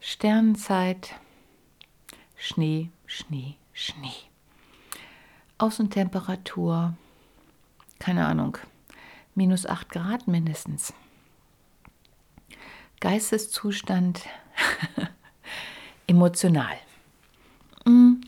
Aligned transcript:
Sternzeit, 0.00 1.14
Schnee, 2.34 2.90
Schnee, 3.06 3.54
Schnee. 3.72 4.10
Außentemperatur, 5.58 6.96
keine 8.00 8.26
Ahnung, 8.26 8.58
minus 9.36 9.66
8 9.66 9.90
Grad 9.90 10.26
mindestens. 10.26 10.92
Geisteszustand 12.98 14.22
emotional. 16.08 16.76
Mm, 17.88 18.20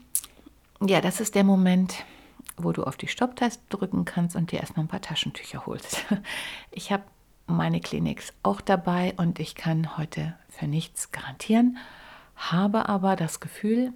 ja, 0.81 1.01
das 1.03 1.21
ist 1.21 1.35
der 1.35 1.45
Moment, 1.45 2.05
wo 2.57 2.73
du 2.73 2.85
auf 2.85 2.97
die 2.97 3.09
Stopptaste 3.09 3.63
drücken 3.69 4.07
kannst 4.07 4.35
und 4.35 4.53
dir 4.53 4.61
erstmal 4.61 4.87
ein 4.87 4.89
paar 4.89 5.03
Taschentücher 5.03 5.67
holst. 5.67 6.05
Ich 6.71 6.91
habe 6.91 7.05
meine 7.47 7.81
Kliniks 7.81 8.33
auch 8.43 8.61
dabei 8.61 9.13
und 9.17 9.39
ich 9.39 9.55
kann 9.55 9.99
heute 9.99 10.35
für 10.49 10.67
nichts 10.67 11.13
garantieren, 11.13 11.79
habe 12.37 12.89
aber 12.89 13.17
das 13.17 13.41
Gefühl, 13.41 13.93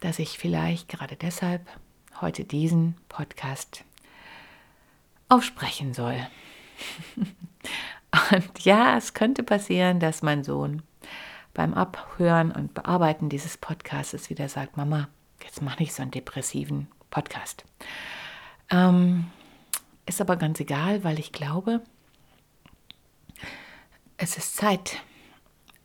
dass 0.00 0.18
ich 0.18 0.38
vielleicht 0.38 0.88
gerade 0.88 1.16
deshalb 1.16 1.66
heute 2.20 2.44
diesen 2.44 2.96
Podcast 3.08 3.84
aufsprechen 5.28 5.94
soll. 5.94 6.26
Und 8.32 8.64
ja, 8.64 8.96
es 8.96 9.12
könnte 9.12 9.42
passieren, 9.42 10.00
dass 10.00 10.22
mein 10.22 10.42
Sohn 10.44 10.82
beim 11.56 11.72
Abhören 11.72 12.52
und 12.52 12.74
Bearbeiten 12.74 13.30
dieses 13.30 13.56
Podcasts 13.56 14.28
wieder 14.28 14.46
sagt, 14.48 14.76
Mama, 14.76 15.08
jetzt 15.42 15.62
mache 15.62 15.82
ich 15.82 15.94
so 15.94 16.02
einen 16.02 16.10
depressiven 16.10 16.86
Podcast. 17.08 17.64
Ähm, 18.68 19.30
ist 20.04 20.20
aber 20.20 20.36
ganz 20.36 20.60
egal, 20.60 21.02
weil 21.02 21.18
ich 21.18 21.32
glaube, 21.32 21.80
es 24.18 24.36
ist 24.36 24.56
Zeit, 24.56 24.98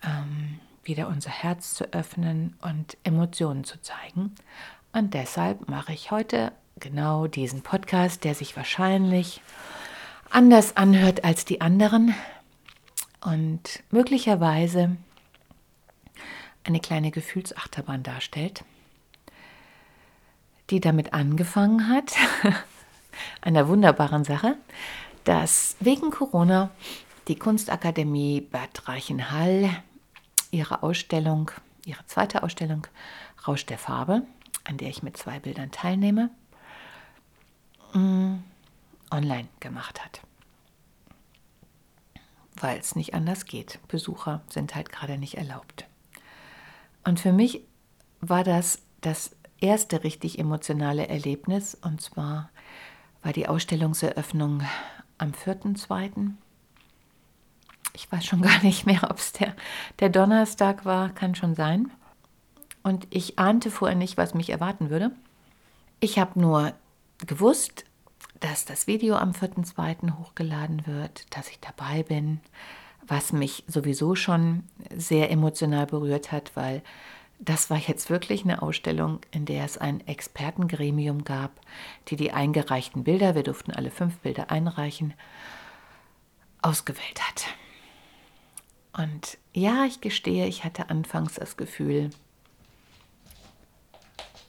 ähm, 0.03 0.59
wieder 0.83 1.07
unser 1.07 1.29
Herz 1.29 1.73
zu 1.73 1.85
öffnen 1.93 2.57
und 2.61 2.97
Emotionen 3.05 3.63
zu 3.63 3.81
zeigen. 3.81 4.35
Und 4.91 5.13
deshalb 5.13 5.69
mache 5.69 5.93
ich 5.93 6.11
heute 6.11 6.51
genau 6.81 7.27
diesen 7.27 7.61
Podcast, 7.61 8.25
der 8.25 8.35
sich 8.35 8.57
wahrscheinlich 8.57 9.41
anders 10.29 10.75
anhört 10.75 11.23
als 11.23 11.45
die 11.45 11.61
anderen 11.61 12.13
und 13.21 13.83
möglicherweise 13.89 14.97
eine 16.63 16.79
kleine 16.79 17.11
Gefühlsachterbahn 17.11 18.03
darstellt, 18.03 18.63
die 20.69 20.79
damit 20.79 21.13
angefangen 21.13 21.89
hat, 21.89 22.13
einer 23.41 23.67
wunderbaren 23.67 24.23
Sache, 24.23 24.55
dass 25.23 25.75
wegen 25.79 26.11
Corona 26.11 26.71
die 27.27 27.37
Kunstakademie 27.37 28.41
Bad 28.41 28.87
Reichenhall 28.87 29.69
ihre 30.51 30.83
Ausstellung, 30.83 31.51
ihre 31.85 32.05
zweite 32.05 32.43
Ausstellung 32.43 32.87
Rausch 33.47 33.65
der 33.65 33.77
Farbe, 33.77 34.23
an 34.63 34.77
der 34.77 34.89
ich 34.89 35.03
mit 35.03 35.17
zwei 35.17 35.39
Bildern 35.39 35.71
teilnehme, 35.71 36.29
mm, 37.93 38.35
online 39.09 39.47
gemacht 39.59 40.03
hat. 40.03 40.21
Weil 42.55 42.77
es 42.77 42.95
nicht 42.95 43.13
anders 43.13 43.45
geht. 43.45 43.79
Besucher 43.87 44.41
sind 44.49 44.75
halt 44.75 44.91
gerade 44.91 45.17
nicht 45.17 45.35
erlaubt. 45.35 45.85
Und 47.03 47.19
für 47.19 47.33
mich 47.33 47.61
war 48.19 48.43
das 48.43 48.81
das 49.01 49.35
erste 49.59 50.03
richtig 50.03 50.39
emotionale 50.39 51.07
Erlebnis. 51.07 51.75
Und 51.75 52.01
zwar 52.01 52.49
war 53.23 53.33
die 53.33 53.47
Ausstellungseröffnung 53.47 54.63
am 55.17 55.31
4.2. 55.31 56.31
Ich 57.93 58.11
weiß 58.11 58.25
schon 58.25 58.41
gar 58.41 58.61
nicht 58.63 58.85
mehr, 58.85 59.03
ob 59.09 59.17
es 59.17 59.33
der, 59.33 59.55
der 59.99 60.09
Donnerstag 60.09 60.85
war, 60.85 61.09
kann 61.09 61.35
schon 61.35 61.55
sein. 61.55 61.91
Und 62.83 63.07
ich 63.11 63.37
ahnte 63.37 63.69
vorher 63.69 63.97
nicht, 63.97 64.17
was 64.17 64.33
mich 64.33 64.49
erwarten 64.49 64.89
würde. 64.89 65.11
Ich 65.99 66.17
habe 66.17 66.39
nur 66.39 66.73
gewusst, 67.27 67.85
dass 68.39 68.65
das 68.65 68.87
Video 68.87 69.15
am 69.15 69.31
4.2. 69.31 70.17
hochgeladen 70.17 70.87
wird, 70.87 71.35
dass 71.35 71.49
ich 71.49 71.59
dabei 71.59 72.01
bin, 72.01 72.41
was 73.07 73.33
mich 73.33 73.63
sowieso 73.67 74.15
schon 74.15 74.63
sehr 74.95 75.31
emotional 75.31 75.85
berührt 75.85 76.31
hat, 76.31 76.51
weil 76.55 76.81
das 77.39 77.71
war 77.71 77.77
jetzt 77.77 78.09
wirklich 78.11 78.43
eine 78.43 78.61
Ausstellung, 78.61 79.19
in 79.31 79.45
der 79.45 79.65
es 79.65 79.77
ein 79.77 80.05
Expertengremium 80.05 81.23
gab, 81.23 81.51
die 82.07 82.15
die 82.15 82.31
eingereichten 82.31 83.03
Bilder, 83.03 83.33
wir 83.33 83.43
durften 83.43 83.71
alle 83.71 83.89
fünf 83.89 84.19
Bilder 84.19 84.51
einreichen, 84.51 85.15
ausgewählt 86.61 87.19
hat. 87.27 87.45
Und 88.93 89.39
ja, 89.53 89.85
ich 89.85 90.01
gestehe, 90.01 90.45
ich 90.45 90.63
hatte 90.63 90.89
anfangs 90.89 91.33
das 91.35 91.57
Gefühl, 91.57 92.11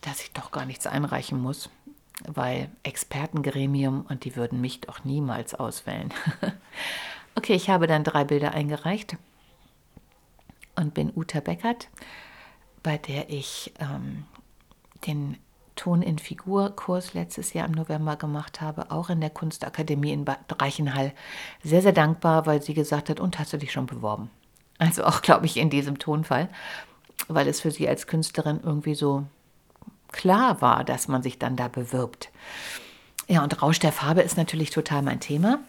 dass 0.02 0.22
ich 0.22 0.32
doch 0.32 0.50
gar 0.50 0.66
nichts 0.66 0.86
einreichen 0.86 1.40
muss, 1.40 1.70
weil 2.26 2.70
Expertengremium 2.82 4.04
und 4.08 4.24
die 4.24 4.36
würden 4.36 4.60
mich 4.60 4.82
doch 4.82 5.04
niemals 5.04 5.54
auswählen. 5.54 6.12
Okay, 7.34 7.54
ich 7.54 7.70
habe 7.70 7.86
dann 7.86 8.04
drei 8.04 8.24
Bilder 8.24 8.52
eingereicht 8.52 9.16
und 10.76 10.94
bin 10.94 11.12
Uta 11.14 11.40
Beckert, 11.40 11.88
bei 12.82 12.98
der 12.98 13.30
ich 13.30 13.72
ähm, 13.80 14.24
den 15.06 15.38
Ton 15.74 16.02
in 16.02 16.18
Figur-Kurs 16.18 17.14
letztes 17.14 17.54
Jahr 17.54 17.66
im 17.66 17.72
November 17.72 18.16
gemacht 18.16 18.60
habe, 18.60 18.90
auch 18.90 19.08
in 19.08 19.20
der 19.20 19.30
Kunstakademie 19.30 20.12
in 20.12 20.24
Bad 20.24 20.60
Reichenhall. 20.60 21.12
Sehr, 21.62 21.82
sehr 21.82 21.92
dankbar, 21.92 22.46
weil 22.46 22.62
sie 22.62 22.74
gesagt 22.74 23.08
hat, 23.08 23.20
und 23.20 23.38
hast 23.38 23.52
du 23.52 23.56
dich 23.56 23.72
schon 23.72 23.86
beworben? 23.86 24.30
Also 24.78 25.04
auch, 25.04 25.22
glaube 25.22 25.46
ich, 25.46 25.56
in 25.56 25.70
diesem 25.70 25.98
Tonfall, 25.98 26.48
weil 27.28 27.48
es 27.48 27.60
für 27.60 27.70
sie 27.70 27.88
als 27.88 28.06
Künstlerin 28.06 28.60
irgendwie 28.62 28.94
so 28.94 29.24
klar 30.10 30.60
war, 30.60 30.84
dass 30.84 31.08
man 31.08 31.22
sich 31.22 31.38
dann 31.38 31.56
da 31.56 31.68
bewirbt. 31.68 32.30
Ja, 33.28 33.42
und 33.42 33.62
Rausch 33.62 33.78
der 33.78 33.92
Farbe 33.92 34.20
ist 34.20 34.36
natürlich 34.36 34.70
total 34.70 35.02
mein 35.02 35.20
Thema. 35.20 35.60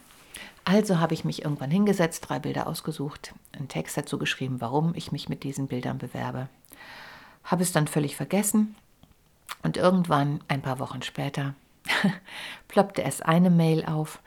Also 0.64 0.98
habe 0.98 1.12
ich 1.12 1.24
mich 1.24 1.42
irgendwann 1.42 1.70
hingesetzt, 1.70 2.28
drei 2.28 2.38
Bilder 2.38 2.66
ausgesucht, 2.66 3.34
einen 3.52 3.68
Text 3.68 3.96
dazu 3.96 4.18
geschrieben, 4.18 4.60
warum 4.60 4.94
ich 4.94 5.12
mich 5.12 5.28
mit 5.28 5.42
diesen 5.44 5.68
Bildern 5.68 5.98
bewerbe. 5.98 6.48
Habe 7.44 7.62
es 7.62 7.72
dann 7.72 7.86
völlig 7.86 8.16
vergessen 8.16 8.74
und 9.62 9.76
irgendwann, 9.76 10.42
ein 10.48 10.62
paar 10.62 10.78
Wochen 10.78 11.02
später, 11.02 11.54
ploppte 12.68 13.02
es 13.02 13.20
eine 13.20 13.50
Mail 13.50 13.84
auf. 13.84 14.20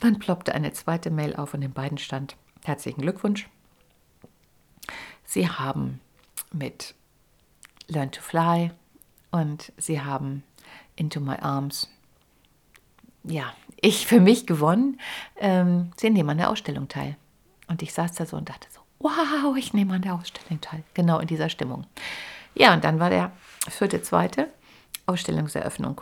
Dann 0.00 0.18
ploppte 0.18 0.54
eine 0.54 0.72
zweite 0.72 1.10
Mail 1.10 1.36
auf 1.36 1.52
und 1.52 1.62
in 1.62 1.72
beiden 1.72 1.98
stand 1.98 2.36
herzlichen 2.64 3.02
Glückwunsch. 3.02 3.48
Sie 5.24 5.48
haben 5.48 6.00
mit 6.50 6.94
Learn 7.88 8.10
to 8.10 8.22
Fly 8.22 8.70
und 9.30 9.72
Sie 9.76 10.00
haben 10.00 10.42
Into 10.96 11.20
My 11.20 11.36
Arms 11.36 11.90
ja, 13.24 13.52
ich 13.80 14.06
für 14.06 14.20
mich 14.20 14.46
gewonnen. 14.46 15.00
Ähm, 15.36 15.92
Sie 15.96 16.10
nehmen 16.10 16.30
an 16.30 16.38
der 16.38 16.50
Ausstellung 16.50 16.88
teil. 16.88 17.16
Und 17.66 17.82
ich 17.82 17.92
saß 17.92 18.12
da 18.12 18.26
so 18.26 18.36
und 18.36 18.48
dachte 18.48 18.68
so, 18.70 18.80
wow, 18.98 19.56
ich 19.56 19.72
nehme 19.72 19.94
an 19.94 20.02
der 20.02 20.14
Ausstellung 20.14 20.60
teil. 20.60 20.82
Genau 20.94 21.18
in 21.18 21.26
dieser 21.26 21.48
Stimmung. 21.48 21.86
Ja, 22.54 22.72
und 22.74 22.84
dann 22.84 23.00
war 23.00 23.10
der 23.10 23.32
vierte, 23.68 24.02
zweite 24.02 24.48
Ausstellungseröffnung. 25.06 26.00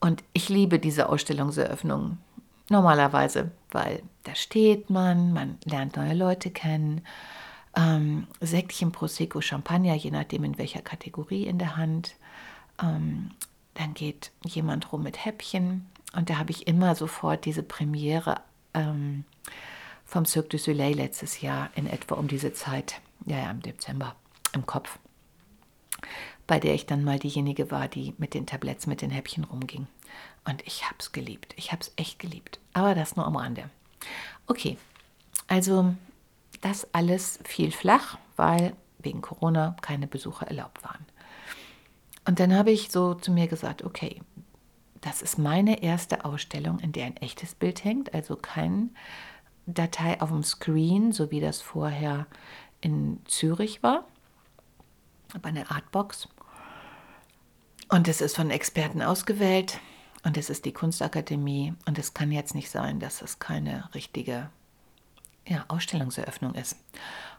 Und 0.00 0.22
ich 0.32 0.48
liebe 0.48 0.78
diese 0.78 1.08
Ausstellungseröffnung 1.08 2.18
normalerweise, 2.68 3.52
weil 3.70 4.02
da 4.24 4.34
steht 4.34 4.90
man, 4.90 5.32
man 5.32 5.58
lernt 5.64 5.96
neue 5.96 6.14
Leute 6.14 6.50
kennen, 6.50 7.02
ähm, 7.76 8.26
Säckchen 8.40 8.92
Prosecco, 8.92 9.40
Champagner, 9.40 9.94
je 9.94 10.10
nachdem 10.10 10.44
in 10.44 10.58
welcher 10.58 10.82
Kategorie 10.82 11.46
in 11.46 11.58
der 11.58 11.76
Hand. 11.76 12.16
Ähm, 12.82 13.30
dann 13.78 13.94
geht 13.94 14.32
jemand 14.44 14.92
rum 14.92 15.02
mit 15.02 15.24
Häppchen 15.24 15.86
und 16.14 16.30
da 16.30 16.38
habe 16.38 16.50
ich 16.50 16.66
immer 16.66 16.94
sofort 16.94 17.44
diese 17.44 17.62
Premiere 17.62 18.40
ähm, 18.74 19.24
vom 20.04 20.24
Cirque 20.24 20.50
du 20.50 20.58
Soleil 20.58 20.94
letztes 20.94 21.40
Jahr 21.40 21.70
in 21.74 21.86
etwa 21.86 22.14
um 22.14 22.28
diese 22.28 22.52
Zeit, 22.52 23.00
ja, 23.26 23.38
ja, 23.38 23.50
im 23.50 23.60
Dezember, 23.60 24.14
im 24.52 24.64
Kopf, 24.64 24.98
bei 26.46 26.60
der 26.60 26.74
ich 26.74 26.86
dann 26.86 27.04
mal 27.04 27.18
diejenige 27.18 27.70
war, 27.70 27.88
die 27.88 28.14
mit 28.18 28.34
den 28.34 28.46
Tabletts, 28.46 28.86
mit 28.86 29.02
den 29.02 29.10
Häppchen 29.10 29.44
rumging. 29.44 29.86
Und 30.44 30.64
ich 30.64 30.84
habe 30.84 30.96
es 31.00 31.10
geliebt. 31.10 31.54
Ich 31.56 31.72
habe 31.72 31.82
es 31.82 31.92
echt 31.96 32.20
geliebt. 32.20 32.60
Aber 32.72 32.94
das 32.94 33.16
nur 33.16 33.26
am 33.26 33.34
Rande. 33.34 33.68
Okay, 34.46 34.78
also 35.48 35.94
das 36.60 36.86
alles 36.94 37.40
fiel 37.44 37.72
flach, 37.72 38.16
weil 38.36 38.74
wegen 39.00 39.22
Corona 39.22 39.76
keine 39.82 40.06
Besucher 40.06 40.46
erlaubt 40.46 40.84
waren. 40.84 41.04
Und 42.26 42.40
dann 42.40 42.54
habe 42.54 42.72
ich 42.72 42.90
so 42.90 43.14
zu 43.14 43.30
mir 43.30 43.46
gesagt, 43.46 43.84
okay, 43.84 44.20
das 45.00 45.22
ist 45.22 45.38
meine 45.38 45.82
erste 45.82 46.24
Ausstellung, 46.24 46.80
in 46.80 46.92
der 46.92 47.06
ein 47.06 47.16
echtes 47.18 47.54
Bild 47.54 47.84
hängt, 47.84 48.12
also 48.12 48.34
kein 48.34 48.90
Datei 49.66 50.20
auf 50.20 50.30
dem 50.30 50.42
Screen, 50.42 51.12
so 51.12 51.30
wie 51.30 51.40
das 51.40 51.60
vorher 51.60 52.26
in 52.80 53.20
Zürich 53.26 53.82
war, 53.82 54.04
aber 55.32 55.48
eine 55.48 55.70
Artbox. 55.70 56.28
Und 57.88 58.08
es 58.08 58.20
ist 58.20 58.34
von 58.34 58.50
Experten 58.50 59.02
ausgewählt 59.02 59.78
und 60.24 60.36
es 60.36 60.50
ist 60.50 60.64
die 60.64 60.72
Kunstakademie 60.72 61.74
und 61.86 61.98
es 61.98 62.14
kann 62.14 62.32
jetzt 62.32 62.56
nicht 62.56 62.70
sein, 62.70 62.98
dass 62.98 63.22
es 63.22 63.38
keine 63.38 63.88
richtige 63.94 64.50
ja, 65.46 65.64
Ausstellungseröffnung 65.68 66.54
ist. 66.54 66.76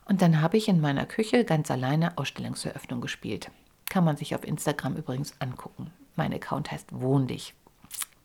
Und 0.05 0.21
dann 0.21 0.41
habe 0.41 0.55
ich 0.55 0.69
in 0.69 0.79
meiner 0.79 1.05
Küche 1.05 1.43
ganz 1.43 1.69
alleine 1.69 2.17
Ausstellungseröffnung 2.17 3.01
gespielt. 3.01 3.51
Kann 3.89 4.03
man 4.03 4.17
sich 4.17 4.35
auf 4.35 4.43
Instagram 4.43 4.95
übrigens 4.95 5.33
angucken. 5.39 5.91
Mein 6.15 6.33
Account 6.33 6.71
heißt 6.71 6.99
Wohndich. 6.99 7.53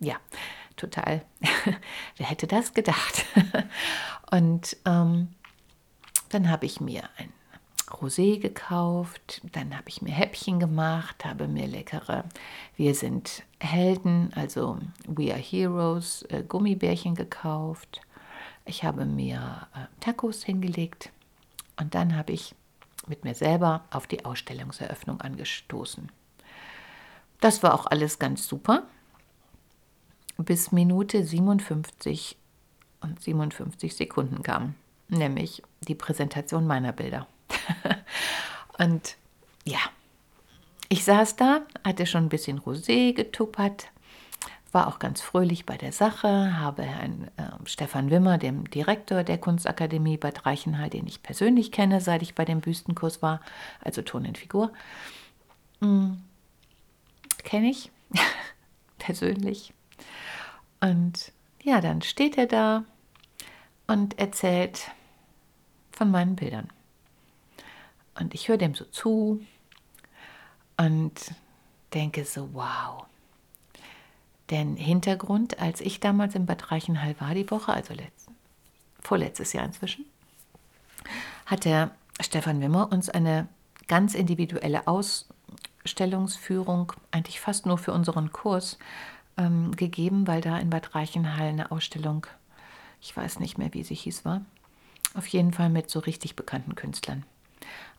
Ja, 0.01 0.17
total. 0.77 1.25
Wer 2.17 2.27
hätte 2.27 2.47
das 2.47 2.75
gedacht? 2.75 3.25
Und 4.31 4.77
ähm, 4.85 5.29
dann 6.31 6.51
habe 6.51 6.67
ich 6.67 6.81
mir 6.81 7.03
ein 7.19 7.33
Rosé 7.93 8.39
gekauft, 8.39 9.43
dann 9.53 9.77
habe 9.77 9.89
ich 9.89 10.03
mir 10.03 10.13
Häppchen 10.13 10.59
gemacht, 10.59 11.25
habe 11.25 11.47
mir 11.47 11.67
leckere 11.67 12.25
Wir 12.77 12.95
sind 12.95 13.45
Helden, 13.61 14.33
also 14.35 14.79
We 15.07 15.33
Are 15.33 15.41
Heroes, 15.41 16.23
äh, 16.31 16.43
Gummibärchen 16.43 17.15
gekauft. 17.15 18.01
Ich 18.65 18.83
habe 18.83 19.05
mir 19.05 19.69
äh, 19.75 19.87
Tacos 20.01 20.43
hingelegt 20.43 21.11
und 21.79 21.95
dann 21.95 22.17
habe 22.17 22.33
ich 22.33 22.55
mit 23.07 23.25
mir 23.25 23.35
selber 23.35 23.85
auf 23.91 24.07
die 24.07 24.25
Ausstellungseröffnung 24.25 25.21
angestoßen. 25.21 26.11
Das 27.41 27.63
war 27.63 27.75
auch 27.75 27.87
alles 27.87 28.19
ganz 28.19 28.47
super. 28.47 28.85
Bis 30.39 30.73
Minute 30.73 31.25
57 31.25 32.37
und 33.01 33.21
57 33.21 33.95
Sekunden 33.95 34.43
kam, 34.43 34.75
nämlich 35.09 35.63
die 35.81 35.95
Präsentation 35.95 36.67
meiner 36.67 36.93
Bilder. 36.93 37.27
und 38.79 39.17
ja, 39.65 39.81
ich 40.89 41.05
saß 41.05 41.37
da, 41.37 41.63
hatte 41.85 42.07
schon 42.07 42.25
ein 42.25 42.29
bisschen 42.29 42.61
Rosé 42.61 43.15
getuppert, 43.15 43.89
war 44.73 44.89
auch 44.89 44.99
ganz 44.99 45.21
fröhlich 45.21 45.67
bei 45.67 45.77
der 45.77 45.93
Sache, 45.93 46.59
habe 46.59 46.83
Herrn 46.83 47.31
äh, 47.37 47.51
Stefan 47.67 48.11
Wimmer, 48.11 48.39
dem 48.39 48.69
Direktor 48.71 49.23
der 49.23 49.39
Kunstakademie 49.39 50.17
Bad 50.17 50.47
Reichenhall, 50.47 50.91
den 50.91 51.07
ich 51.07 51.23
persönlich 51.23 51.73
kenne, 51.73 52.01
seit 52.01 52.23
ich 52.23 52.35
bei 52.35 52.45
dem 52.45 52.61
Büstenkurs 52.61 53.23
war, 53.23 53.41
also 53.81 54.03
Ton 54.03 54.25
in 54.25 54.35
Figur, 54.35 54.73
hm, 55.81 56.23
kenne 57.45 57.71
ich 57.71 57.91
persönlich. 58.99 59.75
Und 60.81 61.33
ja, 61.63 61.81
dann 61.81 62.03
steht 62.03 62.39
er 62.39 62.47
da 62.47 62.85
und 63.87 64.19
erzählt 64.19 64.91
von 65.91 66.11
meinen 66.11 66.37
Bildern. 66.37 66.69
Und 68.19 68.35
ich 68.35 68.49
höre 68.49 68.59
dem 68.59 68.75
so 68.75 68.85
zu 68.87 69.45
und 70.77 71.35
denke 71.95 72.25
so, 72.25 72.49
wow, 72.53 73.07
denn 74.53 74.77
Hintergrund, 74.77 75.59
als 75.61 75.81
ich 75.81 75.99
damals 75.99 76.35
in 76.35 76.47
Bad 76.47 76.71
Reichenhall 76.71 77.19
war 77.19 77.35
die 77.35 77.51
Woche, 77.51 77.73
also 77.73 77.95
letzt, 77.95 78.29
vorletztes 79.01 79.55
Jahr 79.55 79.65
inzwischen, 79.65 80.05
hat 81.47 81.65
der 81.65 81.91
Stefan 82.21 82.61
Wimmer 82.61 82.93
uns 82.93 83.09
eine 83.09 83.49
ganz 83.89 84.15
individuelle 84.15 84.87
Ausstellungsführung, 84.87 86.93
eigentlich 87.11 87.41
fast 87.41 87.67
nur 87.67 87.79
für 87.79 87.93
unseren 87.93 88.31
Kurs, 88.31 88.79
ähm, 89.39 89.75
gegeben, 89.75 90.27
weil 90.27 90.43
da 90.43 90.59
in 90.59 90.71
Bad 90.71 90.95
Reichenhall 90.95 91.49
eine 91.49 91.71
Ausstellung, 91.71 92.27
ich 93.01 93.17
weiß 93.17 93.41
nicht 93.41 93.57
mehr, 93.57 93.73
wie 93.73 93.83
sie 93.83 93.95
hieß, 93.95 94.27
war. 94.27 94.43
Auf 95.15 95.27
jeden 95.29 95.53
Fall 95.53 95.71
mit 95.71 95.91
so 95.91 95.99
richtig 95.99 96.37
bekannten 96.37 96.75
Künstlern. 96.75 97.25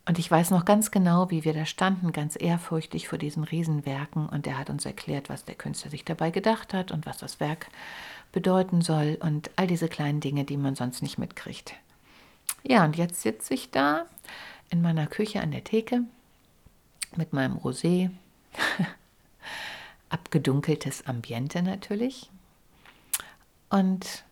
Und 0.05 0.19
ich 0.19 0.29
weiß 0.29 0.51
noch 0.51 0.65
ganz 0.65 0.91
genau, 0.91 1.31
wie 1.31 1.45
wir 1.45 1.53
da 1.53 1.65
standen, 1.65 2.11
ganz 2.11 2.35
ehrfurchtig 2.39 3.07
vor 3.07 3.17
diesen 3.17 3.43
Riesenwerken. 3.43 4.27
Und 4.27 4.45
er 4.47 4.57
hat 4.57 4.69
uns 4.69 4.85
erklärt, 4.85 5.29
was 5.29 5.45
der 5.45 5.55
Künstler 5.55 5.91
sich 5.91 6.03
dabei 6.03 6.29
gedacht 6.29 6.73
hat 6.73 6.91
und 6.91 7.05
was 7.05 7.17
das 7.17 7.39
Werk 7.39 7.67
bedeuten 8.33 8.81
soll 8.81 9.17
und 9.21 9.51
all 9.55 9.67
diese 9.67 9.87
kleinen 9.87 10.19
Dinge, 10.19 10.43
die 10.43 10.57
man 10.57 10.75
sonst 10.75 11.01
nicht 11.01 11.17
mitkriegt. 11.17 11.75
Ja, 12.63 12.83
und 12.83 12.97
jetzt 12.97 13.21
sitze 13.21 13.53
ich 13.53 13.71
da 13.71 14.05
in 14.69 14.81
meiner 14.81 15.07
Küche 15.07 15.41
an 15.41 15.51
der 15.51 15.63
Theke 15.63 16.01
mit 17.15 17.31
meinem 17.31 17.57
Rosé, 17.57 18.09
abgedunkeltes 20.09 21.07
Ambiente 21.07 21.61
natürlich. 21.61 22.29
Und 23.69 24.23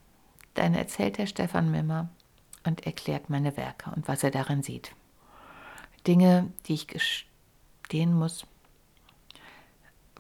dann 0.56 0.74
erzählt 0.74 1.18
der 1.18 1.28
Stefan 1.28 1.72
Mimmer 1.72 2.10
und 2.66 2.86
erklärt 2.86 3.30
meine 3.30 3.56
Werke 3.56 3.92
und 3.92 4.08
was 4.08 4.24
er 4.24 4.32
darin 4.32 4.64
sieht. 4.64 4.94
Dinge, 6.08 6.52
die 6.68 6.74
ich 6.74 6.88
gestehen 6.88 8.14
muss, 8.14 8.46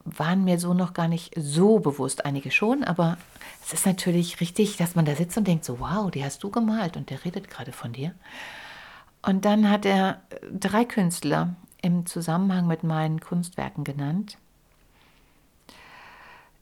waren 0.03 0.43
mir 0.43 0.59
so 0.59 0.73
noch 0.73 0.93
gar 0.93 1.07
nicht 1.07 1.33
so 1.37 1.79
bewusst. 1.79 2.25
Einige 2.25 2.51
schon, 2.51 2.83
aber 2.83 3.17
es 3.63 3.73
ist 3.73 3.85
natürlich 3.85 4.41
richtig, 4.41 4.77
dass 4.77 4.95
man 4.95 5.05
da 5.05 5.15
sitzt 5.15 5.37
und 5.37 5.47
denkt 5.47 5.65
so, 5.65 5.79
wow, 5.79 6.09
die 6.09 6.23
hast 6.23 6.43
du 6.43 6.49
gemalt 6.49 6.97
und 6.97 7.09
der 7.09 7.23
redet 7.23 7.49
gerade 7.49 7.71
von 7.71 7.93
dir. 7.93 8.13
Und 9.21 9.45
dann 9.45 9.69
hat 9.69 9.85
er 9.85 10.21
drei 10.51 10.85
Künstler 10.85 11.55
im 11.81 12.05
Zusammenhang 12.05 12.67
mit 12.67 12.83
meinen 12.83 13.19
Kunstwerken 13.19 13.83
genannt. 13.83 14.37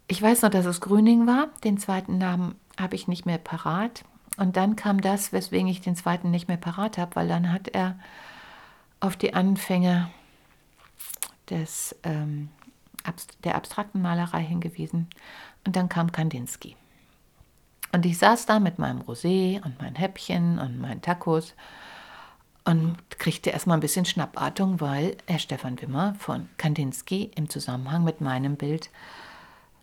Ich 0.07 0.21
weiß 0.21 0.41
noch, 0.41 0.49
dass 0.49 0.65
es 0.65 0.81
Grüning 0.81 1.27
war. 1.27 1.49
Den 1.63 1.77
zweiten 1.77 2.17
Namen 2.17 2.55
habe 2.79 2.95
ich 2.95 3.07
nicht 3.07 3.25
mehr 3.25 3.37
parat. 3.37 4.03
Und 4.37 4.57
dann 4.57 4.75
kam 4.75 5.01
das, 5.01 5.31
weswegen 5.31 5.67
ich 5.67 5.81
den 5.81 5.95
zweiten 5.95 6.31
nicht 6.31 6.47
mehr 6.47 6.57
parat 6.57 6.97
habe, 6.97 7.15
weil 7.15 7.27
dann 7.27 7.51
hat 7.51 7.67
er 7.69 7.99
auf 8.99 9.15
die 9.15 9.33
Anfänge 9.33 10.09
des, 11.49 11.95
ähm, 12.03 12.49
der 13.43 13.55
abstrakten 13.55 14.01
Malerei 14.01 14.43
hingewiesen. 14.43 15.07
Und 15.65 15.75
dann 15.75 15.89
kam 15.89 16.11
Kandinsky. 16.11 16.75
Und 17.91 18.05
ich 18.05 18.17
saß 18.17 18.45
da 18.45 18.59
mit 18.59 18.77
meinem 18.77 19.01
Rosé 19.01 19.63
und 19.63 19.81
meinen 19.81 19.95
Häppchen 19.95 20.59
und 20.59 20.79
meinen 20.79 21.01
Tacos 21.01 21.55
und 22.65 22.97
kriegte 23.09 23.49
erstmal 23.49 23.77
ein 23.77 23.81
bisschen 23.81 24.05
Schnappatmung, 24.05 24.79
weil 24.79 25.17
Herr 25.25 25.39
Stefan 25.39 25.81
Wimmer 25.81 26.13
von 26.19 26.49
Kandinsky 26.57 27.31
im 27.35 27.49
Zusammenhang 27.49 28.03
mit 28.03 28.21
meinem 28.21 28.57
Bild 28.57 28.91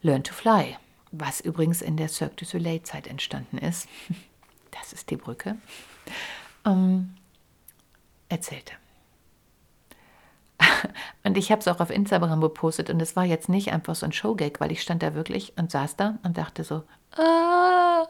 Learn 0.03 0.23
to 0.23 0.33
Fly, 0.33 0.77
was 1.11 1.41
übrigens 1.41 1.83
in 1.83 1.97
der 1.97 2.09
Cirque 2.09 2.37
du 2.37 2.45
Soleil 2.45 2.83
Zeit 2.83 3.09
entstanden 3.09 3.59
ist, 3.59 3.89
das 4.71 4.93
ist 4.93 5.11
die 5.11 5.17
Brücke, 5.17 5.57
ähm, 6.65 7.15
erzählte. 8.29 8.75
Und 11.25 11.37
ich 11.37 11.51
habe 11.51 11.61
es 11.61 11.69
auch 11.69 11.81
auf 11.81 11.91
Instagram 11.91 12.41
gepostet 12.41 12.91
und 12.91 13.01
es 13.01 13.17
war 13.17 13.25
jetzt 13.25 13.49
nicht 13.49 13.73
einfach 13.73 13.95
so 13.95 14.07
ein 14.07 14.13
Showgag, 14.13 14.61
weil 14.61 14.73
ich 14.73 14.83
stand 14.83 15.03
da 15.03 15.15
wirklich 15.15 15.53
und 15.57 15.71
saß 15.71 15.97
da 15.97 16.19
und 16.23 16.39
dachte 16.39 16.65
so, 16.65 16.83
ah, 17.17 18.07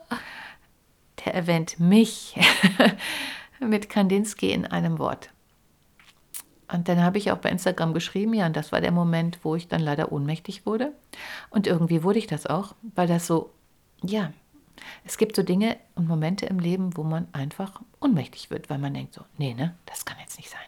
der 1.25 1.35
erwähnt 1.35 1.81
mich 1.81 2.39
mit 3.61 3.89
Kandinsky 3.89 4.53
in 4.53 4.67
einem 4.67 4.99
Wort. 4.99 5.31
Und 6.73 6.89
dann 6.89 7.03
habe 7.03 7.19
ich 7.19 7.31
auch 7.31 7.39
bei 7.39 7.51
Instagram 7.51 7.95
geschrieben, 7.95 8.35
ja, 8.35 8.47
und 8.47 8.57
das 8.57 8.73
war 8.73 8.81
der 8.81 8.91
Moment, 8.91 9.39
wo 9.43 9.55
ich 9.55 9.69
dann 9.69 9.81
leider 9.81 10.11
ohnmächtig 10.11 10.67
wurde. 10.67 10.93
Und 11.51 11.67
irgendwie 11.67 12.03
wurde 12.03 12.19
ich 12.19 12.27
das 12.27 12.47
auch, 12.47 12.75
weil 12.95 13.07
das 13.07 13.27
so, 13.27 13.51
ja, 14.03 14.33
es 15.05 15.17
gibt 15.17 15.37
so 15.37 15.43
Dinge 15.43 15.77
und 15.95 16.09
Momente 16.09 16.47
im 16.47 16.59
Leben, 16.59 16.97
wo 16.97 17.03
man 17.03 17.29
einfach 17.33 17.81
ohnmächtig 18.01 18.51
wird, 18.51 18.69
weil 18.69 18.79
man 18.79 18.95
denkt 18.95 19.15
so, 19.15 19.23
nee, 19.39 19.55
ne, 19.55 19.75
das 19.87 20.05
kann 20.05 20.19
jetzt 20.21 20.39
nicht 20.39 20.51
sein. 20.51 20.61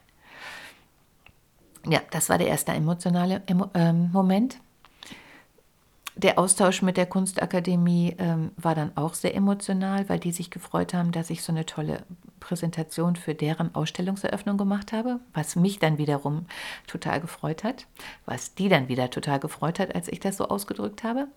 Ja, 1.88 2.00
das 2.10 2.28
war 2.28 2.38
der 2.38 2.48
erste 2.48 2.72
emotionale 2.72 3.42
ähm, 3.74 4.10
Moment. 4.12 4.58
Der 6.16 6.38
Austausch 6.38 6.82
mit 6.82 6.96
der 6.96 7.06
Kunstakademie 7.06 8.16
ähm, 8.18 8.50
war 8.56 8.74
dann 8.74 8.96
auch 8.96 9.14
sehr 9.14 9.36
emotional, 9.36 10.08
weil 10.08 10.18
die 10.18 10.32
sich 10.32 10.50
gefreut 10.50 10.92
haben, 10.92 11.12
dass 11.12 11.30
ich 11.30 11.42
so 11.42 11.52
eine 11.52 11.64
tolle 11.64 12.02
Präsentation 12.40 13.14
für 13.14 13.34
deren 13.34 13.72
Ausstellungseröffnung 13.74 14.58
gemacht 14.58 14.92
habe, 14.92 15.20
was 15.32 15.54
mich 15.54 15.78
dann 15.78 15.96
wiederum 15.96 16.46
total 16.88 17.20
gefreut 17.20 17.62
hat, 17.62 17.86
was 18.26 18.54
die 18.54 18.68
dann 18.68 18.88
wieder 18.88 19.10
total 19.10 19.38
gefreut 19.38 19.78
hat, 19.78 19.94
als 19.94 20.08
ich 20.08 20.18
das 20.18 20.38
so 20.38 20.48
ausgedrückt 20.48 21.04
habe. 21.04 21.28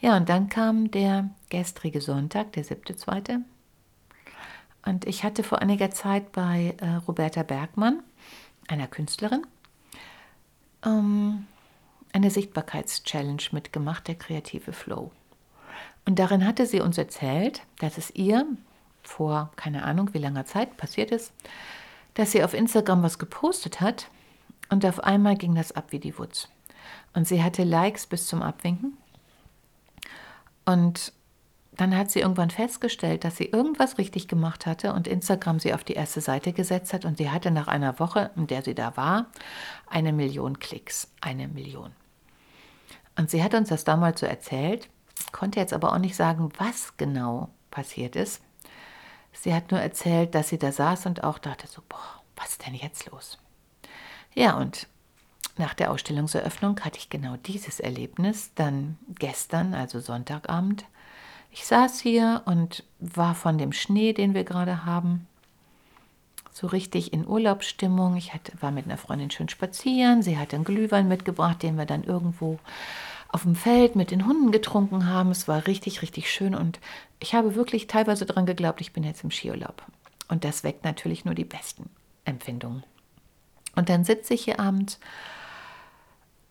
Ja, 0.00 0.16
und 0.16 0.28
dann 0.28 0.48
kam 0.48 0.90
der 0.90 1.28
gestrige 1.50 2.00
Sonntag, 2.00 2.52
der 2.52 2.64
siebte, 2.64 2.96
zweite. 2.96 3.40
Und 4.86 5.06
ich 5.06 5.22
hatte 5.22 5.42
vor 5.42 5.60
einiger 5.60 5.90
Zeit 5.90 6.32
bei 6.32 6.74
äh, 6.78 6.94
Roberta 7.06 7.42
Bergmann, 7.42 8.02
einer 8.68 8.86
Künstlerin, 8.86 9.46
ähm, 10.84 11.46
eine 12.12 12.30
Sichtbarkeitschallenge 12.30 13.48
mitgemacht, 13.52 14.08
der 14.08 14.14
kreative 14.14 14.72
Flow. 14.72 15.10
Und 16.06 16.18
darin 16.18 16.46
hatte 16.46 16.66
sie 16.66 16.80
uns 16.80 16.96
erzählt, 16.96 17.62
dass 17.78 17.98
es 17.98 18.10
ihr 18.14 18.46
vor 19.02 19.50
keine 19.56 19.84
Ahnung 19.84 20.12
wie 20.14 20.18
langer 20.18 20.44
Zeit 20.44 20.76
passiert 20.76 21.10
ist, 21.10 21.32
dass 22.14 22.32
sie 22.32 22.42
auf 22.42 22.54
Instagram 22.54 23.02
was 23.02 23.18
gepostet 23.18 23.80
hat 23.80 24.08
und 24.70 24.84
auf 24.84 25.00
einmal 25.04 25.36
ging 25.36 25.54
das 25.54 25.72
ab 25.72 25.86
wie 25.90 25.98
die 25.98 26.18
Wutz. 26.18 26.48
Und 27.14 27.26
sie 27.26 27.42
hatte 27.42 27.64
Likes 27.64 28.06
bis 28.06 28.26
zum 28.26 28.42
Abwinken. 28.42 28.96
Und 30.64 31.12
dann 31.78 31.96
hat 31.96 32.10
sie 32.10 32.18
irgendwann 32.18 32.50
festgestellt, 32.50 33.22
dass 33.22 33.36
sie 33.36 33.46
irgendwas 33.46 33.98
richtig 33.98 34.26
gemacht 34.26 34.66
hatte 34.66 34.92
und 34.92 35.06
Instagram 35.06 35.60
sie 35.60 35.72
auf 35.72 35.84
die 35.84 35.92
erste 35.92 36.20
Seite 36.20 36.52
gesetzt 36.52 36.92
hat 36.92 37.04
und 37.04 37.18
sie 37.18 37.30
hatte 37.30 37.52
nach 37.52 37.68
einer 37.68 38.00
Woche, 38.00 38.32
in 38.34 38.48
der 38.48 38.62
sie 38.62 38.74
da 38.74 38.96
war, 38.96 39.26
eine 39.86 40.12
Million 40.12 40.58
Klicks. 40.58 41.08
Eine 41.20 41.46
Million. 41.46 41.92
Und 43.16 43.30
sie 43.30 43.44
hat 43.44 43.54
uns 43.54 43.68
das 43.68 43.84
damals 43.84 44.18
so 44.18 44.26
erzählt, 44.26 44.88
konnte 45.30 45.60
jetzt 45.60 45.72
aber 45.72 45.92
auch 45.92 45.98
nicht 45.98 46.16
sagen, 46.16 46.50
was 46.58 46.96
genau 46.96 47.48
passiert 47.70 48.16
ist. 48.16 48.42
Sie 49.32 49.54
hat 49.54 49.70
nur 49.70 49.80
erzählt, 49.80 50.34
dass 50.34 50.48
sie 50.48 50.58
da 50.58 50.72
saß 50.72 51.06
und 51.06 51.22
auch 51.22 51.38
dachte 51.38 51.68
so, 51.68 51.80
boah, 51.88 52.22
was 52.34 52.50
ist 52.50 52.66
denn 52.66 52.74
jetzt 52.74 53.08
los? 53.08 53.38
Ja, 54.34 54.56
und 54.56 54.88
nach 55.56 55.74
der 55.74 55.92
Ausstellungseröffnung 55.92 56.80
hatte 56.80 56.98
ich 56.98 57.08
genau 57.08 57.36
dieses 57.36 57.78
Erlebnis 57.78 58.50
dann 58.56 58.98
gestern, 59.16 59.74
also 59.74 60.00
Sonntagabend, 60.00 60.84
ich 61.50 61.66
saß 61.66 62.00
hier 62.00 62.42
und 62.44 62.84
war 62.98 63.34
von 63.34 63.58
dem 63.58 63.72
Schnee, 63.72 64.12
den 64.12 64.34
wir 64.34 64.44
gerade 64.44 64.84
haben, 64.84 65.26
so 66.52 66.66
richtig 66.66 67.12
in 67.12 67.26
Urlaubsstimmung. 67.26 68.16
Ich 68.16 68.34
hatte, 68.34 68.52
war 68.60 68.70
mit 68.70 68.86
einer 68.86 68.98
Freundin 68.98 69.30
schön 69.30 69.48
spazieren. 69.48 70.22
Sie 70.22 70.38
hatte 70.38 70.56
einen 70.56 70.64
Glühwein 70.64 71.08
mitgebracht, 71.08 71.62
den 71.62 71.78
wir 71.78 71.86
dann 71.86 72.04
irgendwo 72.04 72.58
auf 73.28 73.42
dem 73.42 73.54
Feld 73.54 73.94
mit 73.94 74.10
den 74.10 74.26
Hunden 74.26 74.50
getrunken 74.50 75.06
haben. 75.06 75.30
Es 75.30 75.46
war 75.48 75.66
richtig, 75.66 76.02
richtig 76.02 76.30
schön 76.30 76.54
und 76.54 76.80
ich 77.20 77.34
habe 77.34 77.54
wirklich 77.54 77.86
teilweise 77.86 78.26
daran 78.26 78.46
geglaubt, 78.46 78.80
ich 78.80 78.92
bin 78.92 79.04
jetzt 79.04 79.22
im 79.22 79.30
Skiurlaub. 79.30 79.82
Und 80.28 80.44
das 80.44 80.64
weckt 80.64 80.84
natürlich 80.84 81.24
nur 81.24 81.34
die 81.34 81.44
besten 81.44 81.90
Empfindungen. 82.24 82.82
Und 83.76 83.88
dann 83.88 84.04
sitze 84.04 84.34
ich 84.34 84.44
hier 84.44 84.60
abends, 84.60 84.98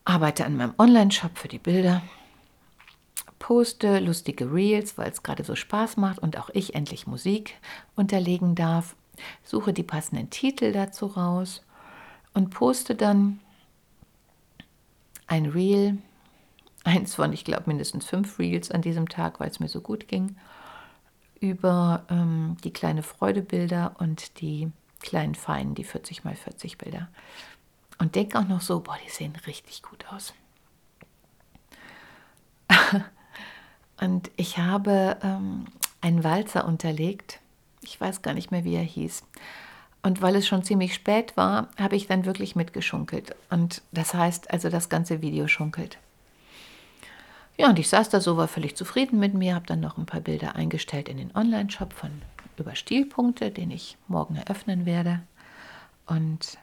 arbeite 0.06 0.46
an 0.46 0.56
meinem 0.56 0.74
Online-Shop 0.78 1.38
für 1.38 1.48
die 1.48 1.60
Bilder 1.60 2.02
poste 3.40 4.00
lustige 4.00 4.52
Reels, 4.52 4.98
weil 4.98 5.12
es 5.12 5.24
gerade 5.24 5.44
so 5.44 5.56
Spaß 5.56 5.98
macht 5.98 6.20
und 6.20 6.38
auch 6.38 6.50
ich 6.54 6.76
endlich 6.76 7.08
Musik 7.08 7.56
unterlegen 7.96 8.56
darf, 8.56 8.96
suche 9.44 9.74
die 9.74 9.84
passenden 9.84 10.30
Titel 10.30 10.72
dazu 10.72 11.08
raus 11.08 11.62
und 12.34 12.50
poste 12.50 12.96
dann 12.96 13.40
ein 15.28 15.46
Reel, 15.46 15.98
eins 16.84 17.16
von, 17.16 17.34
ich 17.34 17.44
glaube, 17.44 17.64
mindestens 17.68 18.06
fünf 18.06 18.40
Reels 18.40 18.72
an 18.72 18.82
diesem 18.82 19.10
Tag, 19.10 19.40
weil 19.40 19.50
es 19.50 19.60
mir 19.60 19.68
so 19.68 19.82
gut 19.82 20.08
ging, 20.08 20.38
über 21.40 22.06
ähm, 22.10 22.58
die 22.64 22.72
kleine 22.72 23.04
Freudebilder 23.04 23.96
und 24.00 24.40
die 24.42 24.72
kleinen 25.02 25.36
Feinen, 25.36 25.76
die 25.76 25.84
40 25.84 26.24
mal 26.24 26.36
40 26.36 26.78
Bilder. 26.78 27.10
Und 28.00 28.16
denke 28.16 28.40
auch 28.40 28.48
noch 28.48 28.62
so, 28.62 28.80
boah, 28.80 28.98
die 29.06 29.10
sehen 29.10 29.36
richtig 29.46 29.84
gut 29.84 30.06
aus. 30.12 30.34
Und 34.00 34.30
ich 34.36 34.58
habe 34.58 35.18
ähm, 35.24 35.66
einen 36.02 36.24
Walzer 36.24 36.66
unterlegt. 36.66 37.40
Ich 37.82 38.00
weiß 38.00 38.22
gar 38.22 38.34
nicht 38.34 38.52
mehr, 38.52 38.64
wie 38.64 38.76
er 38.76 38.84
hieß. 38.84 39.24
Und 40.04 40.22
weil 40.22 40.36
es 40.36 40.48
schon 40.48 40.64
ziemlich 40.64 40.94
spät 40.94 41.36
war, 41.36 41.70
habe 41.78 41.96
ich 41.96 42.08
dann 42.08 42.26
wirklich 42.26 42.56
mitgeschunkelt. 42.56 43.36
Und 43.50 43.82
das 43.92 44.14
heißt 44.14 44.52
also, 44.52 44.70
das 44.70 44.90
ganze 44.90 45.22
Video 45.22 45.48
schunkelt. 45.48 45.98
Ja, 47.58 47.70
und 47.70 47.80
ich 47.80 47.90
saß 47.90 48.10
da 48.10 48.22
so, 48.22 48.38
war 48.38 48.48
völlig 48.48 48.76
zufrieden 48.76 49.20
mit 49.20 49.34
mir, 49.34 49.56
habe 49.56 49.66
dann 49.66 49.80
noch 49.80 49.98
ein 49.98 50.06
paar 50.06 50.22
Bilder 50.22 50.56
eingestellt 50.56 51.10
in 51.10 51.18
den 51.18 51.36
Online-Shop 51.36 51.92
von 51.92 52.22
über 52.58 52.76
Stilpunkte, 52.76 53.52
den 53.52 53.72
ich 53.72 53.98
morgen 54.08 54.36
eröffnen 54.36 54.86
werde. 54.86 55.22
Und 56.06 56.58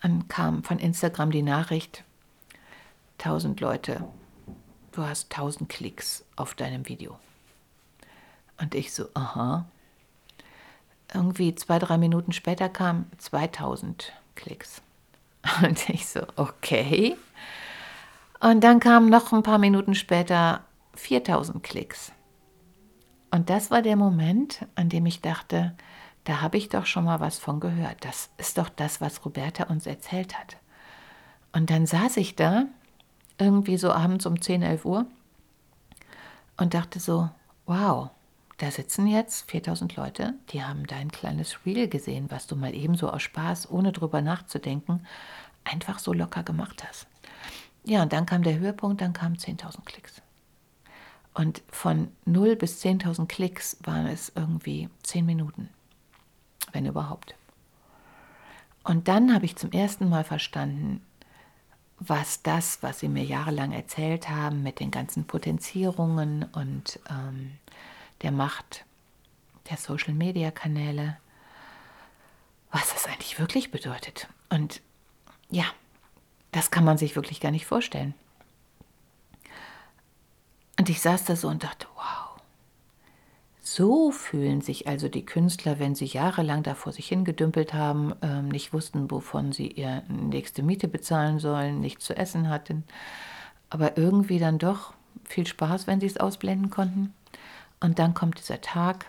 dann 0.00 0.28
kam 0.28 0.62
von 0.62 0.78
Instagram 0.78 1.30
die 1.30 1.42
Nachricht, 1.42 2.04
1000 3.18 3.60
Leute 3.60 4.04
du 4.92 5.02
hast 5.02 5.32
1000 5.32 5.68
Klicks 5.68 6.24
auf 6.36 6.54
deinem 6.54 6.88
Video. 6.88 7.18
Und 8.60 8.74
ich 8.74 8.92
so, 8.92 9.06
aha. 9.14 9.64
Irgendwie 11.12 11.54
zwei, 11.54 11.78
drei 11.78 11.96
Minuten 11.96 12.32
später 12.32 12.68
kam 12.68 13.06
2000 13.18 14.12
Klicks. 14.34 14.82
Und 15.62 15.88
ich 15.88 16.06
so, 16.06 16.20
okay. 16.36 17.16
Und 18.40 18.62
dann 18.62 18.80
kam 18.80 19.08
noch 19.08 19.32
ein 19.32 19.42
paar 19.42 19.58
Minuten 19.58 19.94
später 19.94 20.64
4000 20.94 21.62
Klicks. 21.62 22.12
Und 23.30 23.50
das 23.50 23.70
war 23.70 23.82
der 23.82 23.96
Moment, 23.96 24.66
an 24.74 24.88
dem 24.88 25.06
ich 25.06 25.20
dachte, 25.20 25.74
da 26.24 26.40
habe 26.40 26.56
ich 26.56 26.68
doch 26.68 26.86
schon 26.86 27.04
mal 27.04 27.20
was 27.20 27.38
von 27.38 27.60
gehört. 27.60 28.04
Das 28.04 28.30
ist 28.36 28.58
doch 28.58 28.68
das, 28.68 29.00
was 29.00 29.24
Roberta 29.24 29.64
uns 29.64 29.86
erzählt 29.86 30.38
hat. 30.38 30.56
Und 31.52 31.70
dann 31.70 31.86
saß 31.86 32.18
ich 32.18 32.36
da 32.36 32.66
irgendwie 33.38 33.76
so 33.76 33.92
abends 33.92 34.26
um 34.26 34.40
10, 34.40 34.62
11 34.62 34.84
Uhr 34.84 35.06
und 36.56 36.74
dachte 36.74 37.00
so, 37.00 37.30
wow, 37.66 38.10
da 38.58 38.70
sitzen 38.70 39.06
jetzt 39.06 39.48
4000 39.50 39.94
Leute, 39.96 40.34
die 40.50 40.64
haben 40.64 40.86
dein 40.86 41.12
kleines 41.12 41.64
Reel 41.64 41.88
gesehen, 41.88 42.26
was 42.30 42.46
du 42.48 42.56
mal 42.56 42.74
ebenso 42.74 43.08
aus 43.08 43.22
Spaß, 43.22 43.70
ohne 43.70 43.92
drüber 43.92 44.20
nachzudenken, 44.20 45.06
einfach 45.64 46.00
so 46.00 46.12
locker 46.12 46.42
gemacht 46.42 46.84
hast. 46.86 47.06
Ja, 47.84 48.02
und 48.02 48.12
dann 48.12 48.26
kam 48.26 48.42
der 48.42 48.58
Höhepunkt, 48.58 49.00
dann 49.00 49.12
kamen 49.12 49.36
10.000 49.36 49.84
Klicks. 49.84 50.20
Und 51.34 51.62
von 51.68 52.08
0 52.24 52.56
bis 52.56 52.82
10.000 52.84 53.26
Klicks 53.28 53.76
waren 53.84 54.06
es 54.06 54.32
irgendwie 54.34 54.88
10 55.04 55.24
Minuten, 55.24 55.68
wenn 56.72 56.84
überhaupt. 56.84 57.36
Und 58.82 59.06
dann 59.06 59.32
habe 59.32 59.44
ich 59.44 59.54
zum 59.54 59.70
ersten 59.70 60.08
Mal 60.08 60.24
verstanden, 60.24 61.00
was 62.00 62.42
das, 62.42 62.82
was 62.82 63.00
Sie 63.00 63.08
mir 63.08 63.24
jahrelang 63.24 63.72
erzählt 63.72 64.28
haben 64.28 64.62
mit 64.62 64.80
den 64.80 64.90
ganzen 64.90 65.24
Potenzierungen 65.26 66.44
und 66.52 67.00
ähm, 67.10 67.58
der 68.22 68.32
Macht 68.32 68.84
der 69.70 69.76
Social-Media-Kanäle, 69.76 71.16
was 72.70 72.92
das 72.92 73.06
eigentlich 73.06 73.38
wirklich 73.38 73.70
bedeutet. 73.70 74.28
Und 74.48 74.80
ja, 75.50 75.64
das 76.52 76.70
kann 76.70 76.84
man 76.84 76.98
sich 76.98 77.16
wirklich 77.16 77.40
gar 77.40 77.50
nicht 77.50 77.66
vorstellen. 77.66 78.14
Und 80.78 80.88
ich 80.88 81.00
saß 81.00 81.24
da 81.24 81.34
so 81.34 81.48
und 81.48 81.64
dachte, 81.64 81.88
so 83.78 84.10
fühlen 84.10 84.60
sich 84.60 84.88
also 84.88 85.08
die 85.08 85.24
Künstler, 85.24 85.78
wenn 85.78 85.94
sie 85.94 86.04
jahrelang 86.04 86.64
da 86.64 86.74
vor 86.74 86.90
sich 86.90 87.06
hingedümpelt 87.06 87.74
haben, 87.74 88.12
ähm, 88.22 88.48
nicht 88.48 88.72
wussten, 88.72 89.08
wovon 89.08 89.52
sie 89.52 89.68
ihre 89.68 90.02
nächste 90.08 90.64
Miete 90.64 90.88
bezahlen 90.88 91.38
sollen, 91.38 91.78
nichts 91.78 92.04
zu 92.04 92.16
essen 92.16 92.48
hatten, 92.48 92.82
aber 93.70 93.96
irgendwie 93.96 94.40
dann 94.40 94.58
doch 94.58 94.94
viel 95.22 95.46
Spaß, 95.46 95.86
wenn 95.86 96.00
sie 96.00 96.06
es 96.06 96.16
ausblenden 96.16 96.70
konnten. 96.70 97.14
Und 97.78 98.00
dann 98.00 98.14
kommt 98.14 98.40
dieser 98.40 98.60
Tag, 98.60 99.06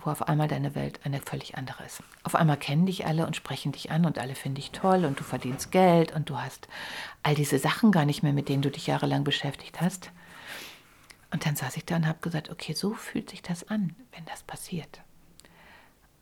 wo 0.00 0.10
auf 0.10 0.26
einmal 0.26 0.48
deine 0.48 0.74
Welt 0.74 0.98
eine 1.04 1.20
völlig 1.20 1.56
andere 1.56 1.84
ist. 1.84 2.02
Auf 2.24 2.34
einmal 2.34 2.56
kennen 2.56 2.86
dich 2.86 3.06
alle 3.06 3.24
und 3.28 3.36
sprechen 3.36 3.70
dich 3.70 3.92
an 3.92 4.06
und 4.06 4.18
alle 4.18 4.34
finden 4.34 4.56
dich 4.56 4.72
toll 4.72 5.04
und 5.04 5.20
du 5.20 5.22
verdienst 5.22 5.70
Geld 5.70 6.12
und 6.16 6.28
du 6.30 6.36
hast 6.36 6.66
all 7.22 7.36
diese 7.36 7.60
Sachen 7.60 7.92
gar 7.92 8.06
nicht 8.06 8.24
mehr, 8.24 8.32
mit 8.32 8.48
denen 8.48 8.62
du 8.62 8.72
dich 8.72 8.88
jahrelang 8.88 9.22
beschäftigt 9.22 9.80
hast. 9.80 10.10
Und 11.32 11.46
dann 11.46 11.56
saß 11.56 11.76
ich 11.76 11.84
da 11.84 11.96
und 11.96 12.06
habe 12.06 12.18
gesagt, 12.20 12.50
okay, 12.50 12.72
so 12.72 12.94
fühlt 12.94 13.30
sich 13.30 13.42
das 13.42 13.68
an, 13.68 13.94
wenn 14.12 14.24
das 14.24 14.42
passiert. 14.42 15.00